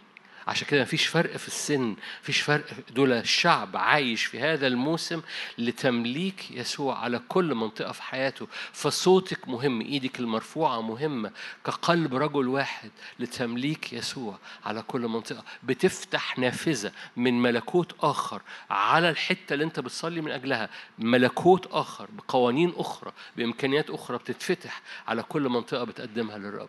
[0.49, 5.23] عشان كده مفيش فرق في السن مفيش فرق دول الشعب عايش في هذا الموسم
[5.59, 8.49] لتمليك يسوع على كل منطقة في حياته.
[8.73, 11.31] فصوتك مهم إيدك المرفوعة مهمة
[11.65, 15.45] كقلب رجل واحد لتمليك يسوع على كل منطقة.
[15.63, 20.71] بتفتح نافذة من ملكوت آخر على الحتة اللي أنت بتصلي من أجلها.
[20.99, 26.69] ملكوت آخر بقوانين أخرى بإمكانيات أخرى بتتفتح على كل منطقة بتقدمها للرب.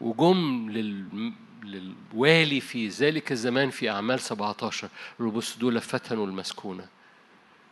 [0.00, 1.32] وجم لل
[1.64, 4.88] للوالي في ذلك الزمان في أعمال 17
[5.20, 6.86] بص دول فتنوا المسكونة.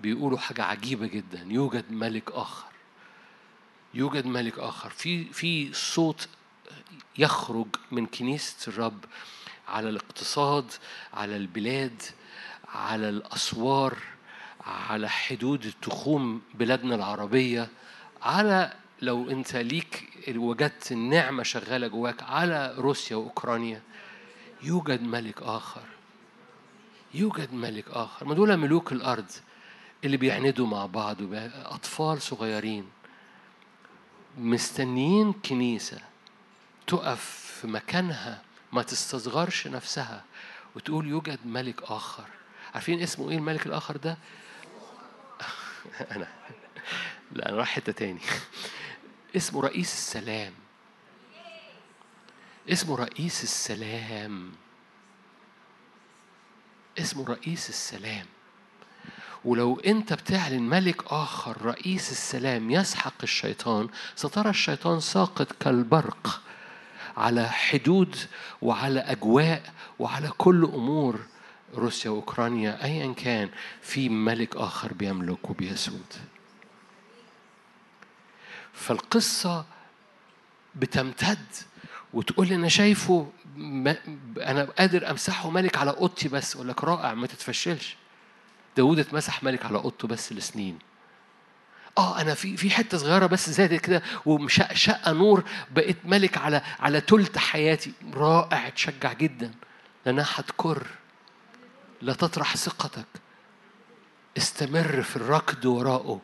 [0.00, 1.46] بيقولوا حاجة عجيبة جدا.
[1.48, 2.66] يوجد ملك آخر.
[3.94, 4.90] يوجد ملك آخر.
[4.90, 6.28] في في صوت
[7.18, 9.04] يخرج من كنيسة الرب
[9.68, 10.72] على الاقتصاد
[11.14, 12.02] على البلاد
[12.74, 13.98] على الأسوار
[14.66, 17.68] على حدود التخوم بلادنا العربية
[18.22, 18.72] على
[19.02, 23.82] لو انت ليك وجدت النعمة شغالة جواك على روسيا وأوكرانيا
[24.62, 25.82] يوجد ملك آخر.
[27.14, 28.26] يوجد ملك آخر.
[28.26, 29.30] ما دول ملوك الأرض
[30.04, 31.16] اللي بيعندوا مع بعض
[31.64, 32.88] أطفال صغيرين.
[34.38, 36.00] مستنيين كنيسة
[36.86, 37.24] تقف
[37.60, 38.42] في مكانها
[38.72, 40.24] ما تستصغرش نفسها
[40.76, 42.24] وتقول يوجد ملك آخر.
[42.74, 44.16] عارفين اسمه إيه الملك الآخر ده؟
[46.16, 46.28] أنا.
[47.32, 48.20] لا أنا رايح حتة تاني.
[49.36, 50.52] اسمه رئيس السلام.
[52.68, 54.52] اسمه رئيس السلام.
[56.98, 58.26] اسمه رئيس السلام.
[59.44, 66.40] ولو انت بتعلن ملك آخر رئيس السلام يسحق الشيطان سترى الشيطان ساقط كالبرق
[67.16, 68.16] على حدود
[68.62, 71.20] وعلى أجواء وعلى كل أمور
[71.74, 76.06] روسيا وأوكرانيا ايا كان في ملك آخر بيملك وبيسود
[78.72, 79.64] فالقصة
[80.74, 81.46] بتمتد
[82.12, 83.30] وتقول لي أنا شايفه
[84.38, 86.54] أنا قادر أمسحه ملك على أوضتي بس.
[86.56, 87.96] أقول لك رائع ما تتفشلش.
[88.76, 90.78] داوود اتمسح ملك على أوضته بس لسنين.
[91.98, 97.00] آه أنا في في حتة صغيرة بس زادت كده وشقه نور بقيت ملك على على
[97.00, 97.92] تلت حياتي.
[98.14, 99.52] رائع تشجع جدا.
[100.06, 100.86] لأنها هتكر.
[102.02, 103.06] لا تطرح ثقتك.
[104.36, 106.20] استمر في الركض وراءه.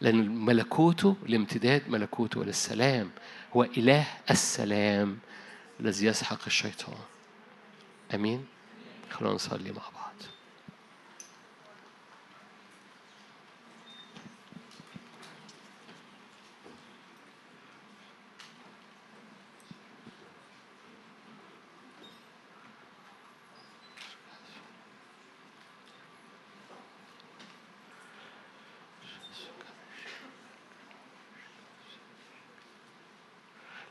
[0.00, 3.10] لأن ملكوته لامتداد ملكوته للسلام
[3.56, 5.18] هو إله السلام
[5.80, 6.98] الذي يسحق الشيطان.
[8.14, 8.46] آمين؟
[9.10, 9.97] خلونا نصلي مع بعض.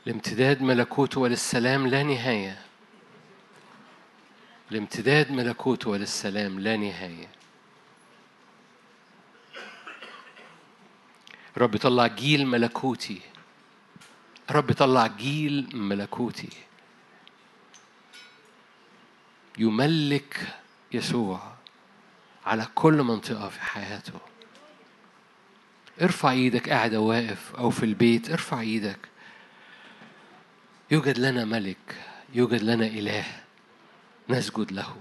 [0.08, 2.58] لامتداد ملكوته وللسلام لا نهاية.
[4.70, 7.28] لامتداد ملكوته وللسلام لا نهاية.
[11.58, 13.20] رب طلع جيل ملكوتي.
[14.50, 16.48] رب طلع جيل ملكوتي.
[19.58, 20.56] يملك
[20.92, 21.52] يسوع
[22.46, 24.20] على كل منطقة في حياته.
[26.02, 28.98] ارفع إيدك قاعد واقف أو في البيت ارفع إيدك.
[30.90, 31.96] يوجد لنا ملك
[32.34, 33.24] يوجد لنا إله
[34.28, 34.96] نسجد له.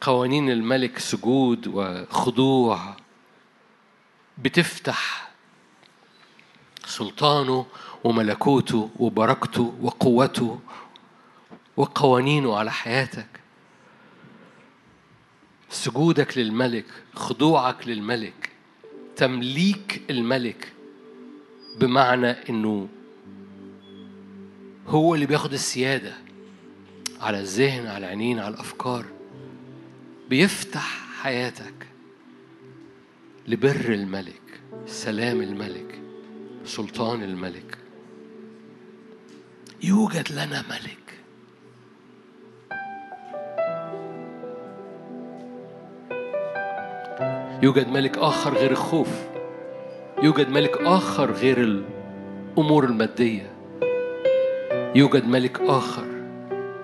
[0.00, 2.96] قوانين الملك سجود وخضوع
[4.38, 5.30] بتفتح
[6.86, 7.66] سلطانه
[8.04, 10.60] وملكوته وبركته وقوته
[11.76, 13.40] وقوانينه على حياتك.
[15.70, 18.50] سجودك للملك خضوعك للملك
[19.16, 20.72] تمليك الملك
[21.76, 22.88] بمعنى إنه
[24.86, 26.12] هو اللي بياخد السيادة
[27.20, 29.04] على الذهن على العينين على الأفكار.
[30.30, 31.86] بيفتح حياتك
[33.48, 36.00] لبر الملك سلام الملك
[36.64, 37.78] سلطان الملك.
[39.82, 40.98] يوجد لنا ملك.
[47.62, 49.08] يوجد ملك آخر غير الخوف.
[50.22, 53.61] يوجد ملك آخر غير الأمور المادية.
[54.94, 56.04] يوجد ملك آخر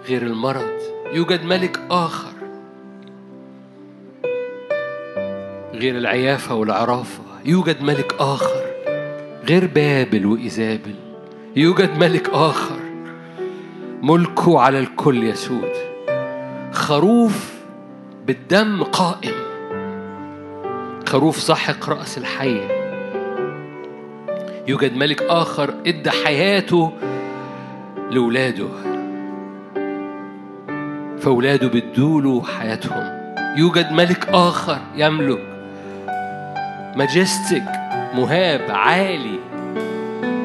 [0.09, 0.79] غير المرض.
[1.13, 2.33] يوجد ملك آخر
[5.75, 7.23] غير العيافة والعرافة.
[7.45, 8.65] يوجد ملك آخر
[9.49, 10.95] غير بابل وإيزابل.
[11.57, 12.81] يوجد ملك آخر
[14.03, 15.73] ملكه على الكل يسود.
[16.73, 17.55] خروف
[18.27, 19.35] بالدم قائم.
[21.07, 22.79] خروف سحق رأس الحية.
[24.69, 26.93] يوجد ملك آخر إدى حياته
[28.11, 28.69] لولاده
[31.21, 33.19] فأولاده بيدوله حياتهم.
[33.57, 35.43] يوجد ملك آخر يملك.
[36.97, 37.63] ماجستيك
[38.15, 39.39] مهاب عالي.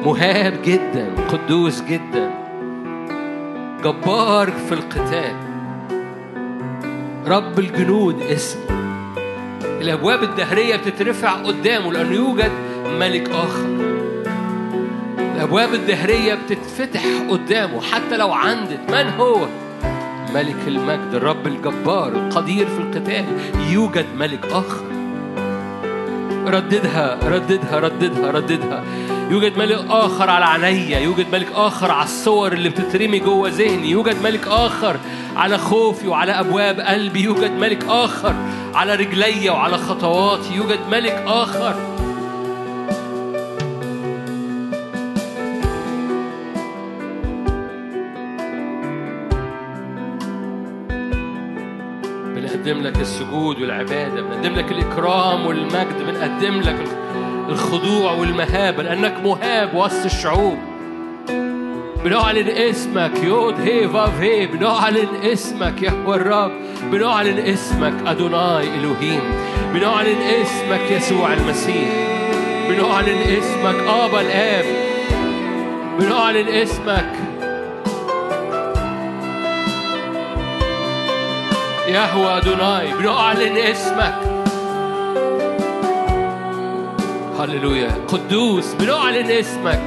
[0.04, 2.30] مهاب جدا قدوس جدا.
[3.84, 5.34] جبار في القتال.
[7.26, 8.64] رب الجنود اسمه
[9.80, 12.52] الأبواب الدهرية بتترفع قدامه لأنه يوجد
[13.00, 13.83] ملك آخر.
[15.44, 19.46] الأبواب الدهرية بتتفتح قدامه حتى لو عندت من هو؟
[20.34, 23.24] ملك المجد الرب الجبار القدير في القتال.
[23.70, 24.84] يوجد ملك آخر.
[26.46, 28.84] رددها رددها رددها رددها.
[29.30, 30.98] يوجد ملك آخر على عينيا.
[30.98, 33.90] يوجد ملك آخر على الصور اللي بتترمي جوه ذهني.
[33.90, 34.96] يوجد ملك آخر
[35.36, 37.20] على خوفي وعلى أبواب قلبي.
[37.22, 38.34] يوجد ملك آخر
[38.74, 40.54] على رجلي وعلى خطواتي.
[40.54, 41.93] يوجد ملك آخر
[52.64, 56.76] بنقدم لك السجود والعبادة بنقدم لك الإكرام والمجد بنقدم لك
[57.48, 60.58] الخضوع والمهابة لأنك مهاب وسط الشعوب.
[62.04, 66.52] بنعلن اسمك يود هي فاف هي بنعلن اسمك يا هو الرب
[66.92, 69.20] بنعلن اسمك أدوناي إلهيم
[69.74, 71.88] بنعلن اسمك يسوع المسيح
[72.68, 74.64] بنعلن اسمك آبا الآب
[76.00, 77.12] بنعلن اسمك
[81.94, 84.14] يهوى أدوناي بنعلن اسمك.
[87.40, 87.90] هللويا.
[88.08, 89.80] قدوس بنعلن اسمك.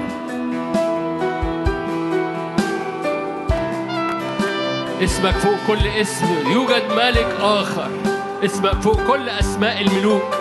[5.04, 7.90] اسمك فوق كل اسم يوجد ملك آخر.
[8.46, 10.37] اسمك فوق كل أسماء الملوك.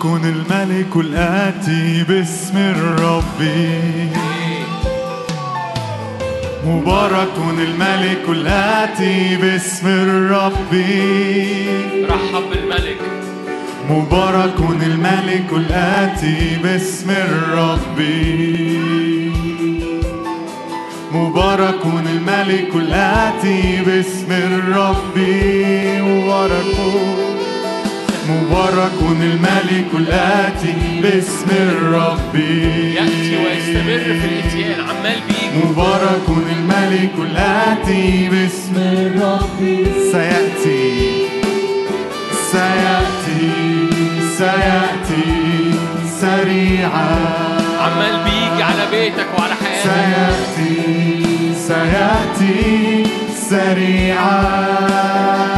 [0.00, 3.40] مبارك الملك الآتي باسم الرب.
[6.66, 10.72] مبارك الملك الآتي باسم الرب.
[12.08, 13.00] رحب بالملك
[13.90, 17.98] مبارك الملك الآتي باسم الرب.
[21.12, 25.18] مبارك الملك الآتي باسم الرب.
[26.00, 27.29] مبارك.
[28.30, 32.34] مبارك الملك الآتي باسم الرب.
[32.34, 34.80] يأتي ويستمر في الإتيان.
[34.80, 35.66] عمال بيجي.
[35.66, 39.86] مبارك الملك الآتي باسم الرب.
[40.12, 41.26] سيأتي.
[42.52, 43.50] سيأتي.
[44.38, 45.28] سيأتي.
[46.20, 47.16] سريعا.
[47.80, 49.82] عمال بيجي على بيتك وعلى حياتك.
[49.82, 50.76] سيأتي.
[51.68, 53.04] سيأتي.
[53.50, 55.49] سريعا.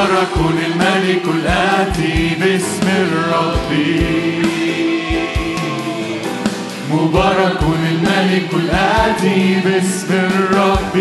[0.00, 3.70] مبارك الملك الآتي باسم الرب.
[6.92, 10.96] مبارك الملك الآتي باسم الرب.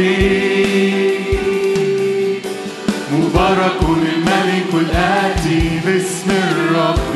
[3.11, 7.15] مبارك الملك الآتي باسم الرب.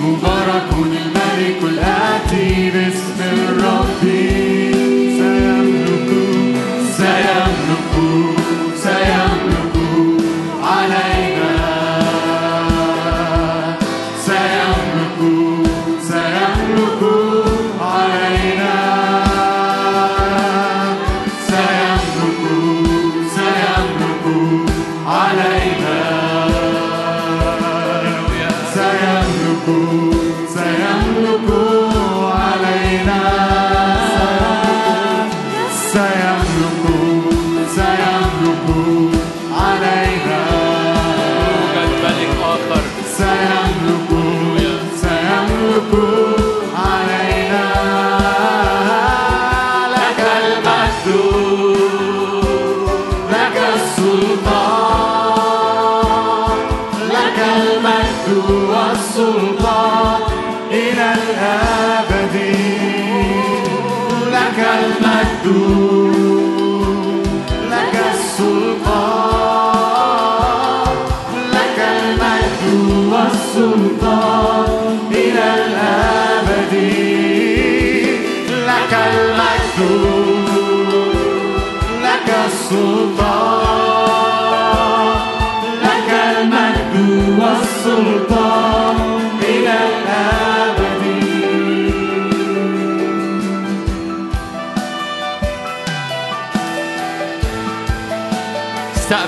[0.00, 4.37] مبارك الملك الآتي باسم الرب.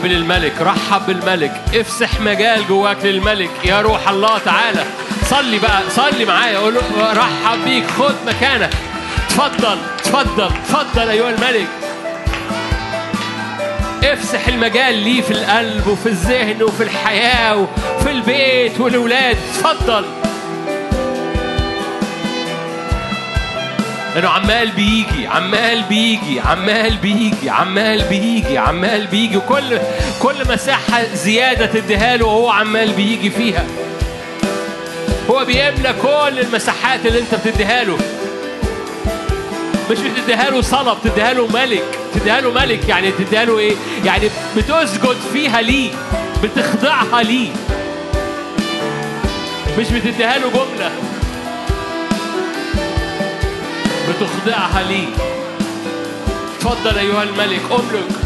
[0.01, 3.51] استقبل الملك رحب بالملك افسح مجال جواك للملك.
[3.65, 4.85] يا روح الله تعالى.
[5.31, 6.59] صلي بقى صلي معايا.
[6.59, 6.77] قول
[7.17, 8.71] رحب بيك خد مكانك.
[9.27, 11.67] اتفضل اتفضل اتفضل أيها الملك.
[14.05, 20.05] افسح المجال ليه في القلب وفي الذهن وفي الحياة وفي البيت والولاد اتفضل.
[24.15, 29.79] لأنه عمال بيجي عمال بيجي عمال بيجي عمال بيجي عمال بيجي كل
[30.23, 33.65] كل مساحة زيادة تديها له وهو عمال بيجي فيها.
[35.31, 37.99] هو بيملى كل المساحات اللي انت بتديها له.
[39.91, 41.85] مش بتديها له صنم بتديها له ملك
[42.15, 45.91] بتديها له ملك يعني بتديها له إيه؟ يعني بتسجد فيها ليه
[46.43, 47.49] بتخضعها ليه.
[49.79, 50.91] مش بتديها له جملة.
[54.11, 55.07] بتخضعها ليه
[56.61, 58.20] تفضل أيها الملك أملك.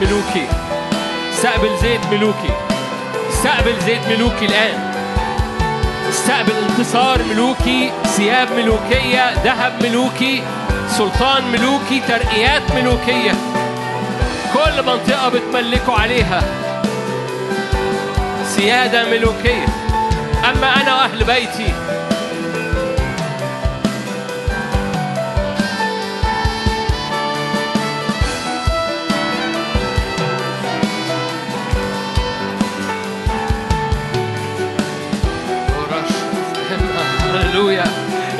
[0.00, 0.46] ملوكي.
[1.32, 2.50] استقبل زيت ملوكي.
[3.30, 4.92] استقبل زيت ملوكي الآن.
[6.08, 7.92] استقبل انتصار ملوكي.
[8.04, 9.34] ثياب ملوكية.
[9.44, 10.42] ذهب ملوكي.
[10.88, 12.02] سلطان ملوكي.
[12.08, 13.32] ترقيات ملوكية.
[14.54, 16.42] كل منطقة بتملكوا عليها.
[18.56, 19.66] سيادة ملوكية.
[20.50, 21.74] أما أنا وأهل بيتي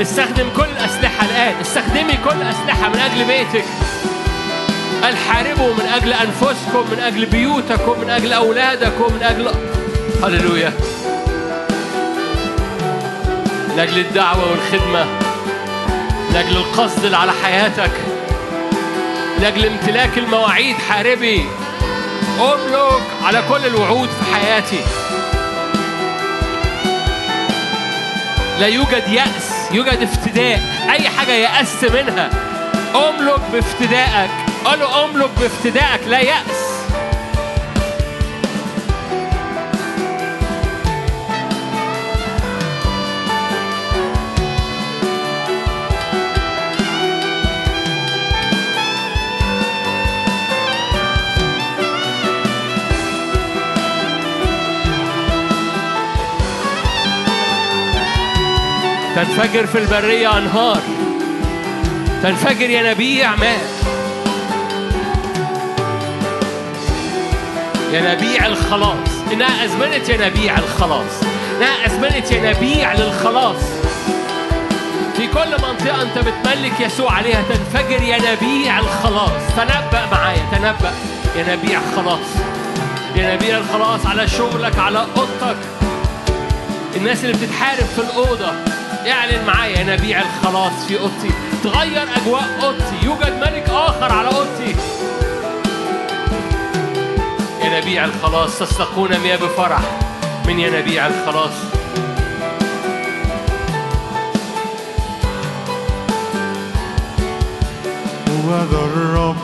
[0.00, 1.60] استخدم كل الأسلحة الآن.
[1.60, 3.64] استخدمي كل الأسلحة من أجل بيتك.
[5.08, 9.50] الحاربوا من أجل أنفسكم من أجل بيوتكم من أجل أولادكم من أجل
[10.24, 10.72] هللويا.
[13.68, 15.04] من أجل الدعوة والخدمة.
[16.30, 17.90] من أجل القصد اللي على حياتك.
[19.38, 21.46] من أجل امتلاك المواعيد حاربي.
[22.40, 24.80] أملك على كل الوعود في حياتي.
[28.60, 29.55] لا يوجد يأس.
[29.76, 30.60] يوجد افتداء.
[30.90, 32.30] أي حاجة يأست منها.
[32.94, 34.30] أملك بافتدائك.
[34.64, 36.00] قال له أملك بافتدائك.
[36.06, 36.55] لا يأس.
[59.26, 60.80] تنفجر في البرية أنهار.
[62.22, 63.60] تنفجر ينابيع ماء
[67.92, 69.08] ينابيع الخلاص.
[69.32, 71.22] إنها أزمنة ينابيع الخلاص.
[71.56, 73.56] إنها أزمنة ينابيع للخلاص.
[75.16, 77.42] في كل منطقة أنت بتملك يسوع عليها.
[77.48, 79.42] تنفجر ينابيع الخلاص.
[79.56, 80.92] تنبأ معايا تنبأ.
[81.36, 82.28] ينابيع خلاص
[83.16, 85.56] ينابيع الخلاص على شغلك على أوضتك.
[86.96, 88.52] الناس اللي بتتحارب في الأوضة.
[89.06, 91.30] اعلن معايا ينابيع الخلاص في أوضتي.
[91.64, 92.96] تغير أجواء أوضتي.
[93.02, 94.76] يوجد ملك آخر على أوضتي.
[97.64, 99.80] ينابيع الخلاص تستقون مياه بفرح.
[100.46, 101.52] من ينابيع الخلاص
[108.30, 109.36] هو ذا الرب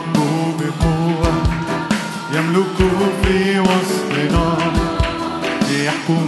[0.59, 1.33] بقوة
[2.33, 2.77] يملك
[3.23, 4.57] في وسطنا.
[5.69, 6.27] يحكم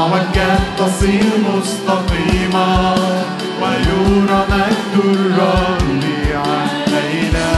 [0.00, 2.94] معوجات تصير مستقيمة
[3.62, 6.02] ويرى مجد الرب
[6.34, 7.50] علينا.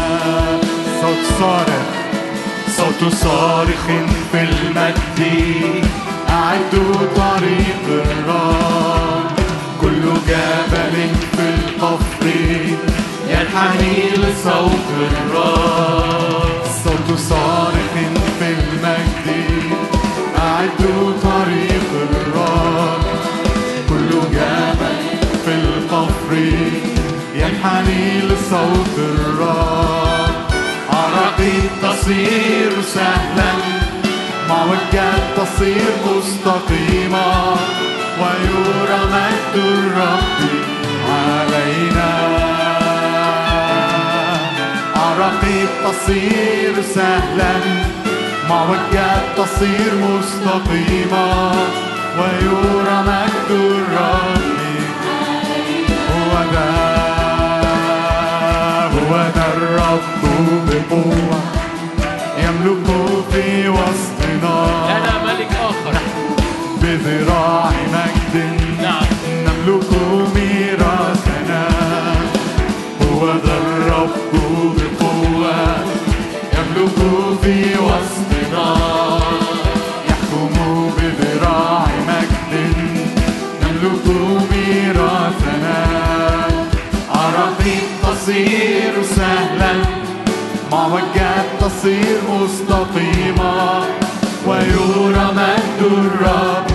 [1.02, 1.86] صوت صارخ
[2.77, 3.86] صوت صارخ
[4.32, 5.20] في المجد.
[6.31, 9.39] أعدوا طريق الرب
[9.81, 10.97] كل جبل
[11.32, 12.27] في القفر
[13.28, 17.94] ينحني لصوت الرب صوت صارخ
[18.39, 19.27] في المجد.
[20.39, 21.72] أعدوا طريق
[27.83, 30.35] ينحني لصوت الرب
[30.91, 33.53] عراقيل تصير سهلا.
[34.49, 37.57] معوجات تصير مستقيمة
[38.21, 40.41] ويرى مجد الرب
[41.09, 42.13] علينا.
[44.97, 47.55] عراقيل تصير سهلا.
[48.49, 51.53] معوجات تصير مستقيمة
[52.19, 52.72] ويرى
[67.05, 68.45] بذراع مجد.
[68.83, 69.05] نعم.
[69.27, 69.91] نملك
[70.35, 71.69] ميراثنا.
[73.03, 74.11] هو ذا الرب
[74.77, 75.77] بقوة.
[76.55, 76.99] يملك
[77.43, 78.77] في وسطنا.
[80.09, 82.74] يحكم بذراع مجد.
[83.62, 84.07] نملك
[84.53, 85.85] ميراثنا.
[87.11, 89.73] عراقيل تصير سهلا.
[90.73, 93.83] معوجات تصير مستقيمة
[94.47, 96.72] ويرى مجد الرب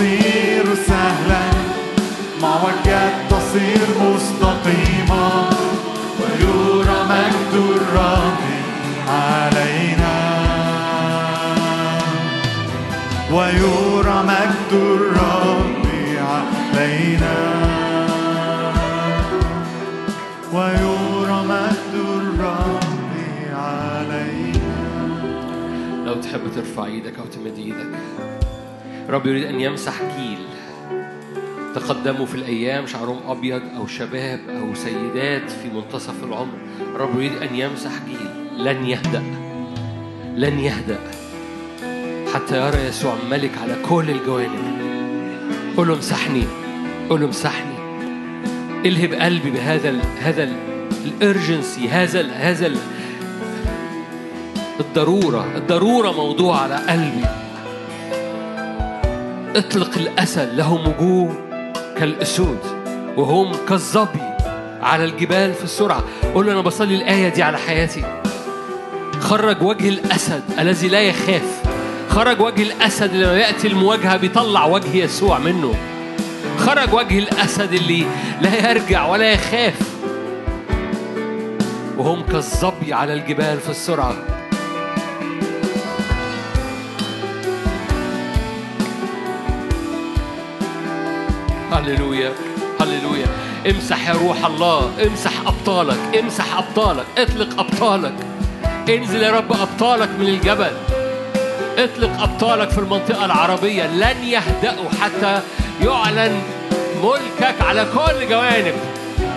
[0.00, 1.42] تصير سهلا
[2.42, 5.50] معوجات تصير مستقيمة.
[6.20, 8.40] ويرى مجد الرب
[9.08, 10.16] علينا.
[13.32, 15.86] ويرى مجد الرب
[16.30, 17.36] علينا.
[20.52, 23.12] ويرى مجد الرب
[23.54, 24.78] علينا.
[26.06, 28.19] لو تحب ترفع إيدك أو تمد إيدك.
[29.10, 30.38] رب يريد أن يمسح جيل
[31.74, 36.58] تقدموا في الأيام شعرهم أبيض أو شباب أو سيدات في منتصف العمر.
[36.96, 39.22] رب يريد أن يمسح جيل لن يهدأ.
[40.36, 40.98] لن يهدأ.
[42.34, 44.80] حتى يرى يسوع ملك على كل الجوانب.
[45.76, 46.44] قول له امسحني.
[47.10, 47.74] قول له امسحني.
[48.86, 50.52] الهب قلبي بهذا ال هذا
[51.04, 52.76] الأرجنسي هذا ال هذا ال
[54.80, 57.49] الضرورة الضرورة موضوع على قلبي.
[59.56, 61.34] اطلق الأسد لهم وجوه
[61.98, 62.58] كالأسود
[63.16, 64.22] وهم كالظبي
[64.82, 66.04] على الجبال في السرعة.
[66.34, 68.20] قول له أنا بصلي الآية دي على حياتي.
[69.20, 71.62] خرج وجه الأسد الذي لا يخاف.
[72.08, 75.74] خرج وجه الأسد لما يأتي المواجهة بيطلع وجه يسوع منه.
[76.58, 78.04] خرج وجه الأسد اللي
[78.40, 79.74] لا يرجع ولا يخاف.
[81.98, 84.14] وهم كالظبي على الجبال في السرعة.
[91.80, 92.32] هللويا
[92.80, 93.26] هللويا.
[93.70, 98.14] امسح يا روح الله امسح أبطالك امسح أبطالك اطلق أبطالك.
[98.88, 100.72] انزل يا رب أبطالك من الجبل.
[101.78, 103.86] اطلق أبطالك في المنطقة العربية.
[103.86, 105.40] لن يهدأوا حتى
[105.84, 106.42] يعلن
[107.02, 108.74] ملكك على كل جوانب.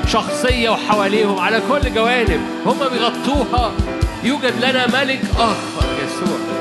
[0.08, 2.42] شخصية وحواليهم على كل جوانب.
[2.66, 3.72] هم بيغطوها.
[4.24, 6.53] يوجد لنا ملك آخر يسوع.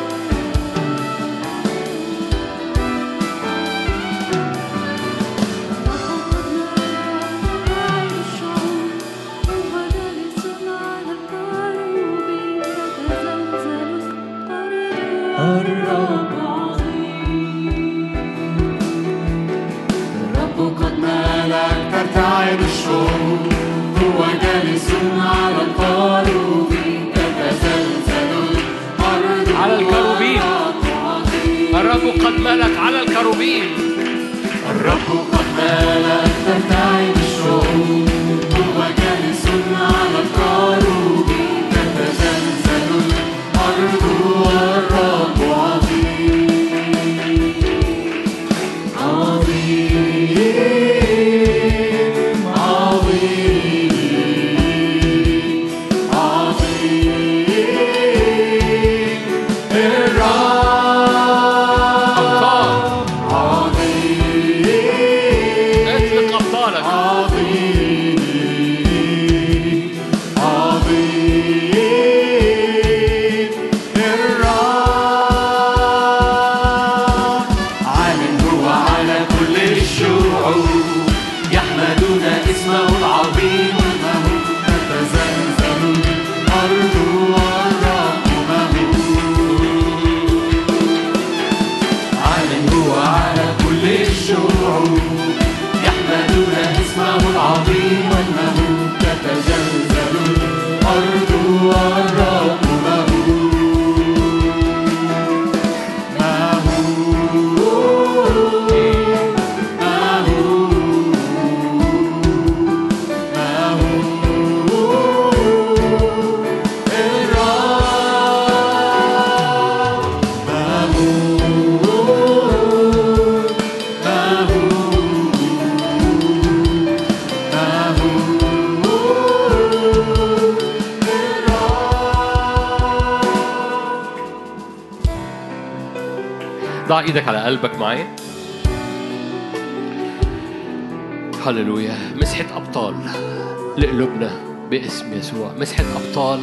[145.33, 146.41] يسوع مسحة أبطال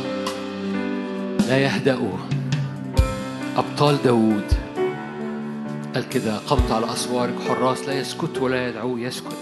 [1.48, 2.18] لا يهدأوا.
[3.58, 4.54] أبطال داوود.
[5.96, 9.38] قال كده قمت على أسوارك حراس لا يسكت ولا يدعوه يسكت.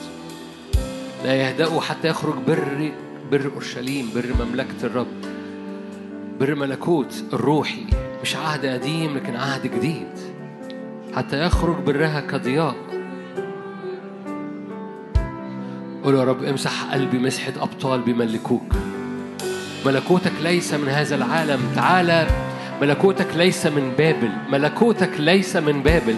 [1.23, 2.91] لا يهدأوا حتى يخرج بر
[3.31, 5.07] بر أورشليم بر مملكة الرب.
[6.39, 7.85] بر ملكوت الروحي.
[8.21, 10.11] مش عهد قديم لكن عهد جديد.
[11.15, 12.75] حتى يخرج برها كضياء.
[16.03, 18.73] قول يا رب امسح قلبي مسحة أبطال بيملكوك
[19.85, 21.59] ملكوتك ليس من هذا العالم.
[21.75, 22.27] تعالى
[22.81, 24.31] ملكوتك ليس من بابل.
[24.49, 26.15] ملكوتك ليس من بابل.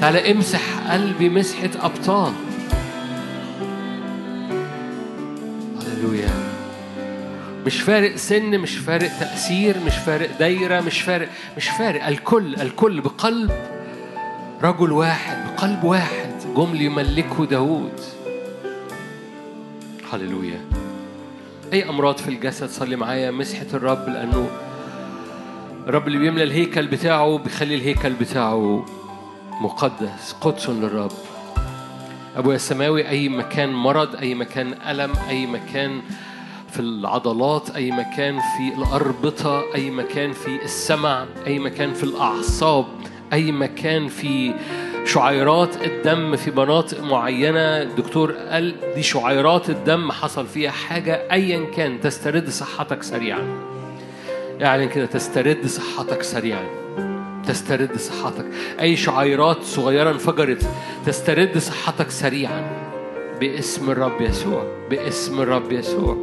[0.00, 0.60] تعالى امسح
[0.90, 2.32] قلبي مسحة أبطال.
[5.80, 6.30] هللويا.
[7.66, 12.06] مش فارق سن مش فارق تأثير مش فارق دايرة مش فارق مش فارق.
[12.06, 13.50] الكل الكل بقلب
[14.62, 16.34] رجل واحد بقلب واحد.
[16.56, 18.00] جم ليملكه داود
[20.12, 20.60] هللويا.
[21.74, 23.30] أي أمراض في الجسد؟ صلي معايا.
[23.30, 24.50] مسحة الرب لأنه
[25.86, 28.86] الرب اللي بيملى الهيكل بتاعه بيخلي الهيكل بتاعه
[29.60, 31.10] مقدس قدس للرب.
[32.36, 36.00] أبويا السماوي أي مكان مرض أي مكان ألم أي مكان
[36.70, 42.86] في العضلات أي مكان في الأربطة أي مكان في السمع أي مكان في الأعصاب
[43.32, 44.54] أي مكان في
[45.04, 47.82] شعيرات الدم في مناطق معينة.
[47.82, 53.42] الدكتور قال دي شعيرات الدم حصل فيها حاجة أيا كان تسترد صحتك سريعا.
[54.58, 56.64] يعني كده تسترد صحتك سريعا.
[57.46, 58.44] تسترد صحتك.
[58.80, 60.68] أي شعيرات صغيرة انفجرت
[61.06, 62.62] تسترد صحتك سريعا.
[63.40, 66.16] باسم الرب يسوع باسم الرب يسوع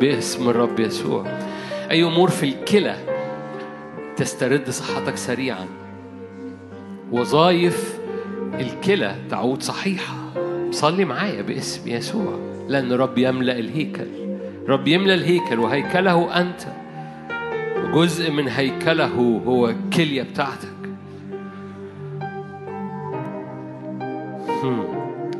[0.00, 1.26] باسم الرب يسوع.
[1.90, 2.96] أي أمور في الكلى
[4.16, 5.66] تسترد صحتك سريعا.
[7.12, 7.97] وظائف
[8.54, 10.14] الكلى تعود صحيحة.
[10.70, 12.38] صلي معايا باسم يسوع.
[12.68, 14.06] لأن رب يملأ الهيكل.
[14.68, 16.60] رب يملأ الهيكل وهيكله أنت.
[17.94, 20.68] جزء من هيكله هو الكلية بتاعتك.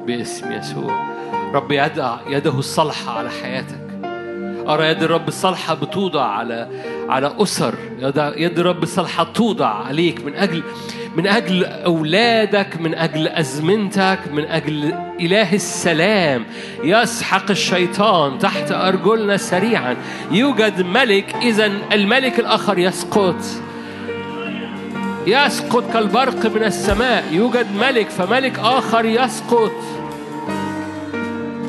[0.07, 1.09] باسم يسوع.
[1.55, 3.89] رب يدع يده الصالحة على حياتك.
[4.69, 6.69] أرى يد الرب الصالحة بتوضع على
[7.09, 7.75] على أسر.
[8.37, 10.63] يد الرب الصالحة توضع عليك من أجل
[11.19, 16.45] من أجل أولادك من أجل أزمنتك من أجل إله السلام.
[16.85, 19.97] يسحق الشيطان تحت أرجلنا سريعا.
[20.31, 23.37] يوجد ملك إذا الملك الآخر يسقط.
[25.27, 27.25] يسقط كالبرق من السماء.
[27.33, 29.73] يوجد ملك فملك آخر يسقط.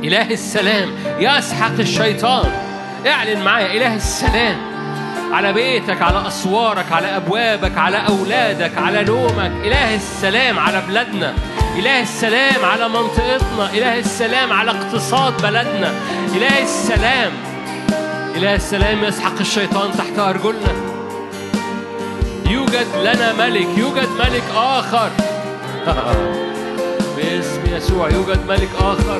[0.03, 0.89] إله السلام.
[1.19, 2.51] يسحق الشيطان.
[3.07, 4.68] اعلن معايا إله السلام.
[5.31, 9.51] على بيتك على أسوارك على أبوابك على أولادك على نومك.
[9.65, 11.33] إله السلام على بلادنا.
[11.77, 13.69] إله السلام على منطقتنا.
[13.73, 15.93] إله السلام على اقتصاد بلدنا.
[16.35, 17.31] إله السلام.
[18.35, 20.73] إله السلام يسحق الشيطان تحت أرجلنا.
[22.49, 25.09] يوجد لنا ملك يوجد ملك آخر.
[27.17, 29.19] باسم يسوع يوجد ملك آخر.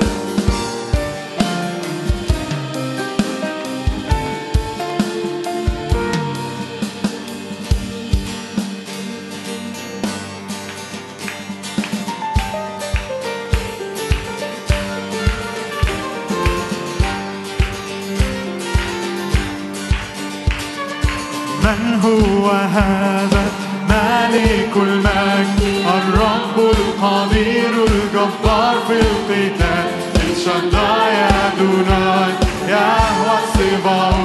[27.03, 29.88] القدير الجبار في القتال
[30.31, 31.15] الشداي
[31.45, 32.31] أدوناي
[32.67, 34.15] يهوى الصباح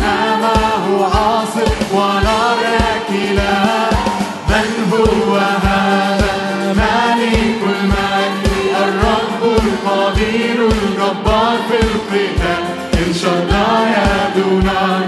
[0.00, 2.58] أمامه عاصف ونار
[2.94, 3.88] أكلة
[4.48, 6.32] من هو هذا
[6.76, 12.64] ملك المجد الرب القدير الجبار في القتال
[13.10, 13.94] الشداي
[14.26, 15.03] أدوناي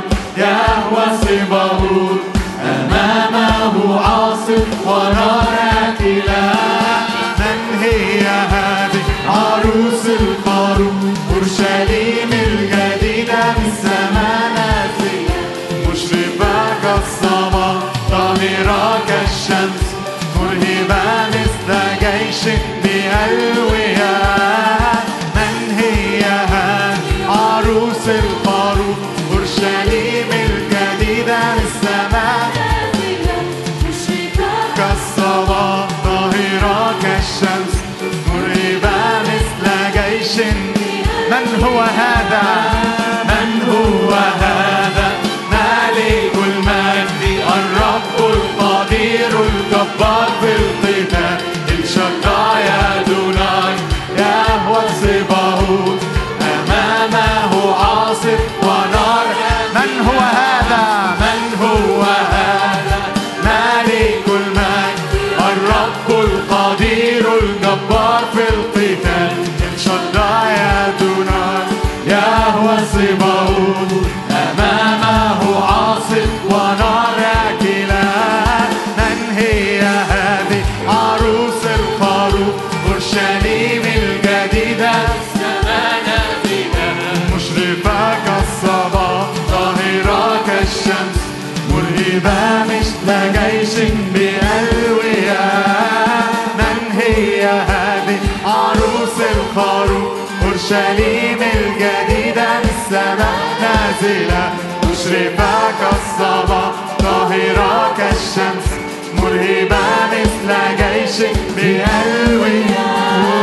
[100.71, 104.53] أورشليم الجديدة السماء نازلة
[104.83, 106.73] مشرفة كالصباح
[107.03, 108.69] ظاهرة كالشمس
[109.15, 109.79] مرهبة
[110.13, 111.17] مثل جيش
[111.57, 112.87] بألوية.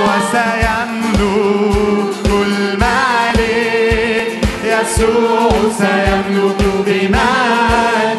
[0.06, 1.20] وسيملك
[2.24, 4.28] كل ملك
[4.64, 8.13] يسوع سيملك وسيملك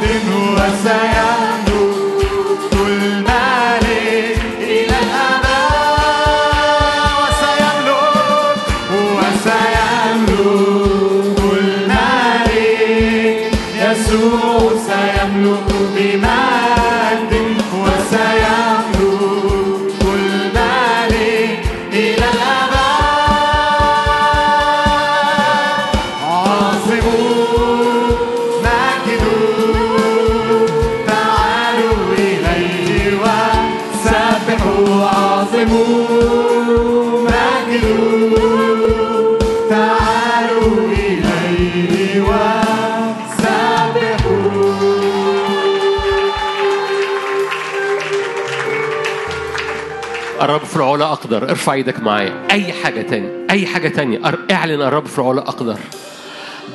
[51.34, 51.50] أقدر.
[51.50, 52.32] ارفع إيدك معايا.
[52.50, 53.28] أي حاجة تاني.
[53.50, 54.20] أي حاجة تانية.
[54.50, 55.76] اعلن الرب في العلا أقدر.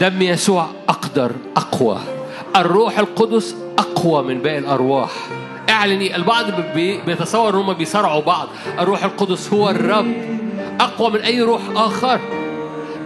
[0.02, 1.32] دم يسوع أقدر.
[1.58, 1.98] أقوى.
[2.56, 5.10] الروح القدس أقوى من باقي الأرواح.
[5.70, 6.46] اعلني البعض
[6.76, 8.48] بي- بيتصور إن هم بيصارعوا بعض.
[8.80, 10.14] الروح القدس هو الرب.
[10.80, 12.20] أقوى من أي روح آخر.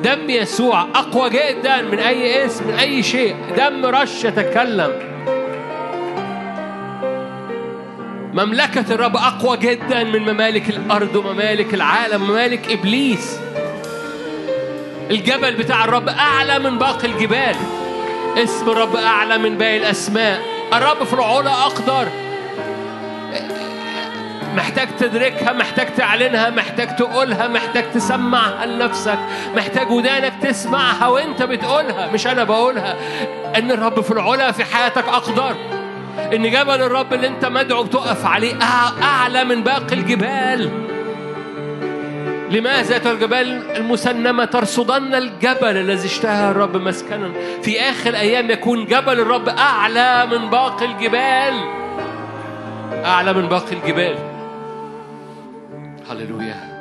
[0.03, 3.35] دم يسوع أقوى جدا من أي اسم من أي شيء.
[3.57, 4.91] دم رش يتكلم.
[8.33, 13.39] مملكة الرب أقوى جدا من ممالك الأرض وممالك العالم وممالك إبليس.
[15.11, 17.55] الجبل بتاع الرب أعلى من باقي الجبال.
[18.37, 20.41] اسم الرب أعلى من باقي الأسماء.
[20.73, 22.07] الرب في العلا أقدر.
[24.55, 29.19] محتاج تدركها محتاج تعلنها محتاج تقولها محتاج تسمعها لنفسك.
[29.55, 32.95] محتاج ودانك تسمعها وانت بتقولها مش أنا بقولها.
[33.55, 35.55] إن الرب في العلا في حياتك أقدر.
[36.19, 40.69] إن جبل الرب اللي أنت مدعو بتقف عليه أع- أعلى من باقي الجبال.
[42.51, 47.31] لماذا أيتها الجبال المسنمة ترصدن الجبل الذي اشتهى الرب مسكنا؟
[47.61, 51.53] في آخر أيام يكون جبل الرب أعلى من باقي الجبال.
[53.05, 54.15] أعلى من باقي الجبال.
[56.09, 56.73] هللويا.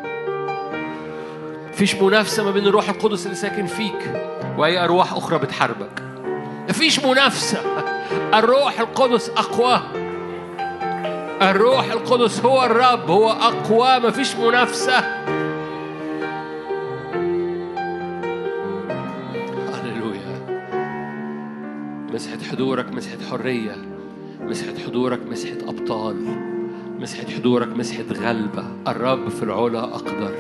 [1.72, 4.12] مفيش منافسة ما بين الروح القدس اللي ساكن فيك
[4.58, 6.02] وأي أرواح أخرى بتحاربك.
[6.68, 7.58] مفيش منافسة.
[8.34, 9.80] الروح القدس أقوى.
[11.42, 14.98] الروح القدس هو الرب هو أقوى مفيش منافسة.
[19.74, 20.46] هللويا.
[22.12, 23.76] مسحة حضورك مسحة حرية.
[24.40, 26.16] مسحة حضورك مسحة أبطال.
[27.00, 28.64] مسحة حضورك مسحة غلبة.
[28.88, 30.34] الرب في العلا أقدر.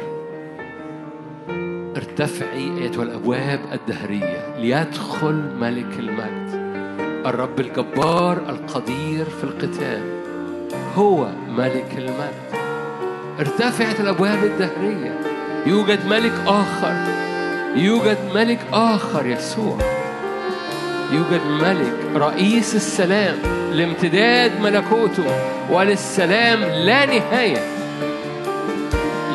[1.96, 4.56] ارتفعي أيتها الأبواب الدهرية.
[4.58, 6.61] ليدخل ملك المجد.
[7.26, 10.02] الرب الجبار القدير في القتال
[10.96, 12.62] هو ملك المجد
[13.40, 15.20] ارتفعت الأبواب الدهرية
[15.66, 16.94] يوجد ملك آخر
[17.76, 19.78] يوجد ملك آخر يسوع.
[21.12, 23.34] يوجد ملك رئيس السلام
[23.72, 25.24] لامتداد ملكوته
[25.70, 27.62] وللسلام لا نهاية.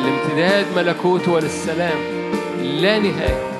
[0.04, 1.98] لامتداد ملكوته وللسلام
[2.62, 3.57] لا نهاية.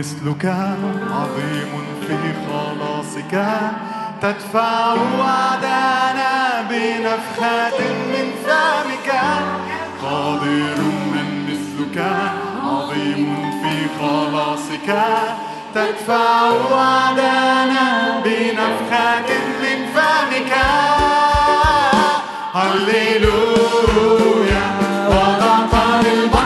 [0.00, 0.44] مثلك
[1.10, 1.72] عظيم
[2.06, 2.16] في
[2.46, 3.34] خلاصك.
[4.22, 9.08] تدفع أعدانا بنفخات من فمك.
[10.02, 10.78] قادر
[11.12, 11.98] من مثلك
[12.64, 14.88] عظيم في خلاصك.
[15.74, 17.86] تدفع أعدانا
[18.24, 19.30] بنفخات
[19.62, 20.52] من فمك.
[22.54, 23.82] هللويا
[25.08, 25.74] وضعت
[26.04, 26.39] للبحر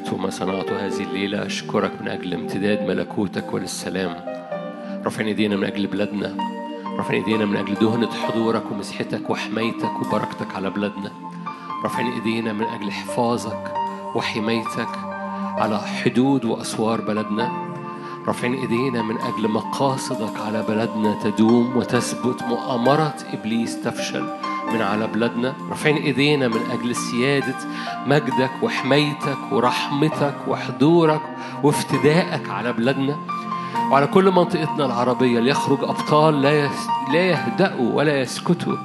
[0.00, 4.16] كل ما صنعته هذه الليلة أشكرك من أجل امتداد ملكوتك وللسلام.
[5.04, 6.36] رافعين إيدينا من أجل بلادنا.
[6.98, 11.10] رافعين إيدينا من أجل دهنة حضورك ومسحتك وحمايتك وبركتك على بلادنا.
[11.84, 13.72] رافعين إيدينا من أجل حفاظك
[14.14, 14.88] وحمايتك
[15.58, 17.50] على حدود وأسوار بلدنا.
[18.26, 24.45] رافعين ايدينا من أجل مقاصدك على بلدنا تدوم وتثبت مؤامرة إبليس تفشل.
[24.76, 27.54] من على بلادنا رافعين إيدينا من أجل سيادة
[28.06, 31.20] مجدك وحمايتك ورحمتك وحضورك
[31.62, 33.16] وافتدائك على بلادنا.
[33.90, 36.70] وعلى كل منطقتنا العربية ليخرج أبطال لا.
[37.12, 38.76] لا يهدأوا ولا يسكتوا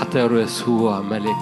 [0.00, 1.36] حتى يروا يسوع ملك.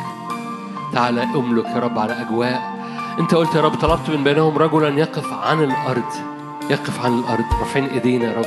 [0.93, 2.75] تعالى أملك يا رب على أجواء.
[3.19, 6.13] أنت قلت يا رب طلبت من بينهم رجلا يقف عن الأرض
[6.71, 7.45] يقف عن الأرض.
[7.61, 8.47] رافعين إيدينا يا رب.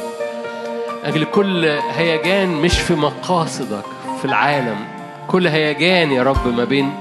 [1.04, 3.86] أجل كل هيجان مش في مقاصدك
[4.20, 4.97] في العالم.
[5.28, 6.94] كل هيجان يا رب ما بين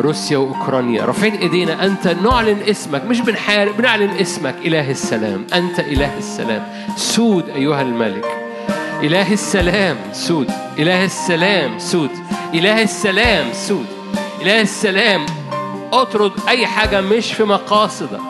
[0.00, 1.04] روسيا وأوكرانيا.
[1.04, 1.86] رافعين إيدينا.
[1.86, 3.04] أنت نعلن اسمك.
[3.04, 4.54] مش بنحارب بنعلن اسمك.
[4.64, 5.46] إله السلام.
[5.54, 6.66] أنت إله السلام.
[6.96, 8.26] سود أيها الملك.
[9.02, 9.96] إله السلام.
[10.12, 10.50] سود.
[10.78, 11.78] إله السلام.
[11.78, 12.10] سود.
[12.54, 13.52] إله السلام.
[13.52, 13.86] سود.
[14.42, 15.26] إله السلام.
[15.92, 18.20] أطرد أي حاجة مش في مقاصدك.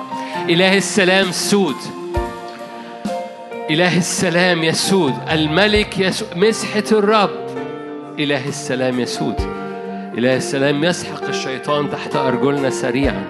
[0.48, 1.32] إله السلام.
[1.32, 1.76] سود.
[3.70, 7.45] إله السلام يسود الملك يسود مسحة الرب.
[8.18, 9.34] إله السلام يسود.
[10.18, 13.24] إله السلام يسحق الشيطان تحت أرجلنا سريعا.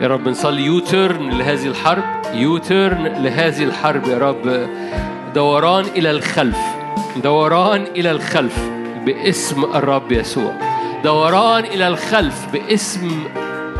[0.00, 2.04] يا رب نصلي U-turn لهذه الحرب.
[2.34, 4.68] U-turn لهذه الحرب يا رب.
[5.34, 6.58] دوران إلى الخلف.
[7.22, 8.70] دوران إلى الخلف
[9.06, 10.52] باسم الرب يسوع.
[11.04, 13.24] دوران إلى الخلف باسم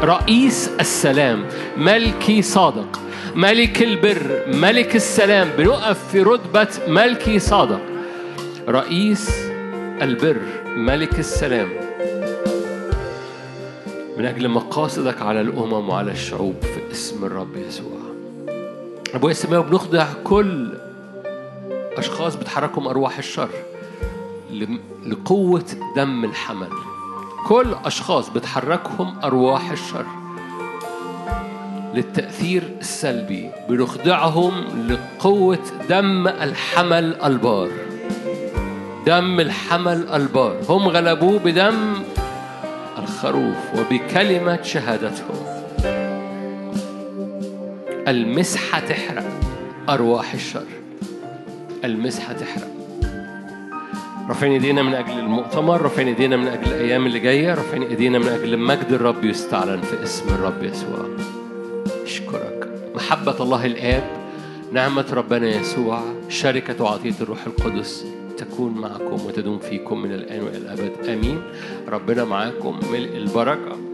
[0.02, 1.44] رئيس السلام.
[1.76, 3.00] ملكي صادق.
[3.34, 4.42] ملك البر.
[4.46, 5.48] ملك السلام.
[5.58, 7.80] بنقف في رتبة ملكي صادق.
[8.68, 9.30] رئيس
[10.02, 11.68] البر ملك السلام.
[14.18, 17.98] من أجل مقاصدك على الأمم وعلى الشعوب في اسم الرب يسوع.
[19.14, 20.72] أبويا السماوي بنخضع كل
[21.96, 23.48] أشخاص بتحركهم أرواح الشر
[25.06, 25.64] لقوة
[25.96, 26.70] دم الحمل.
[27.46, 30.06] كل أشخاص بتحركهم أرواح الشر
[31.94, 33.50] للتأثير السلبي.
[33.68, 34.52] بنخضعهم
[34.88, 35.58] لقوة
[35.88, 37.87] دم الحمل البار.
[39.06, 40.56] دم الحمل البار.
[40.68, 41.94] هم غلبوه بدم
[42.98, 45.46] الخروف وبكلمة شهادتهم
[48.08, 49.24] المسحة تحرق
[49.88, 50.66] أرواح الشر.
[51.84, 52.68] المسحة تحرق.
[54.28, 58.28] رافعين إيدينا من أجل المؤتمر رافعين إيدينا من أجل الأيام اللي جاية رافعين إيدينا من
[58.28, 61.06] أجل مجد الرب يستعلن في اسم الرب يسوع.
[62.04, 62.68] أشكرك.
[62.94, 64.04] محبة الله الآب
[64.72, 68.04] نعمة ربنا يسوع شركة وعطيه الروح القدس
[68.38, 70.92] تكون معكم وتدوم فيكم من الآن والى الأبد.
[71.08, 71.42] آمين.
[71.88, 72.80] ربنا معاكم.
[72.92, 73.87] ملء البركة.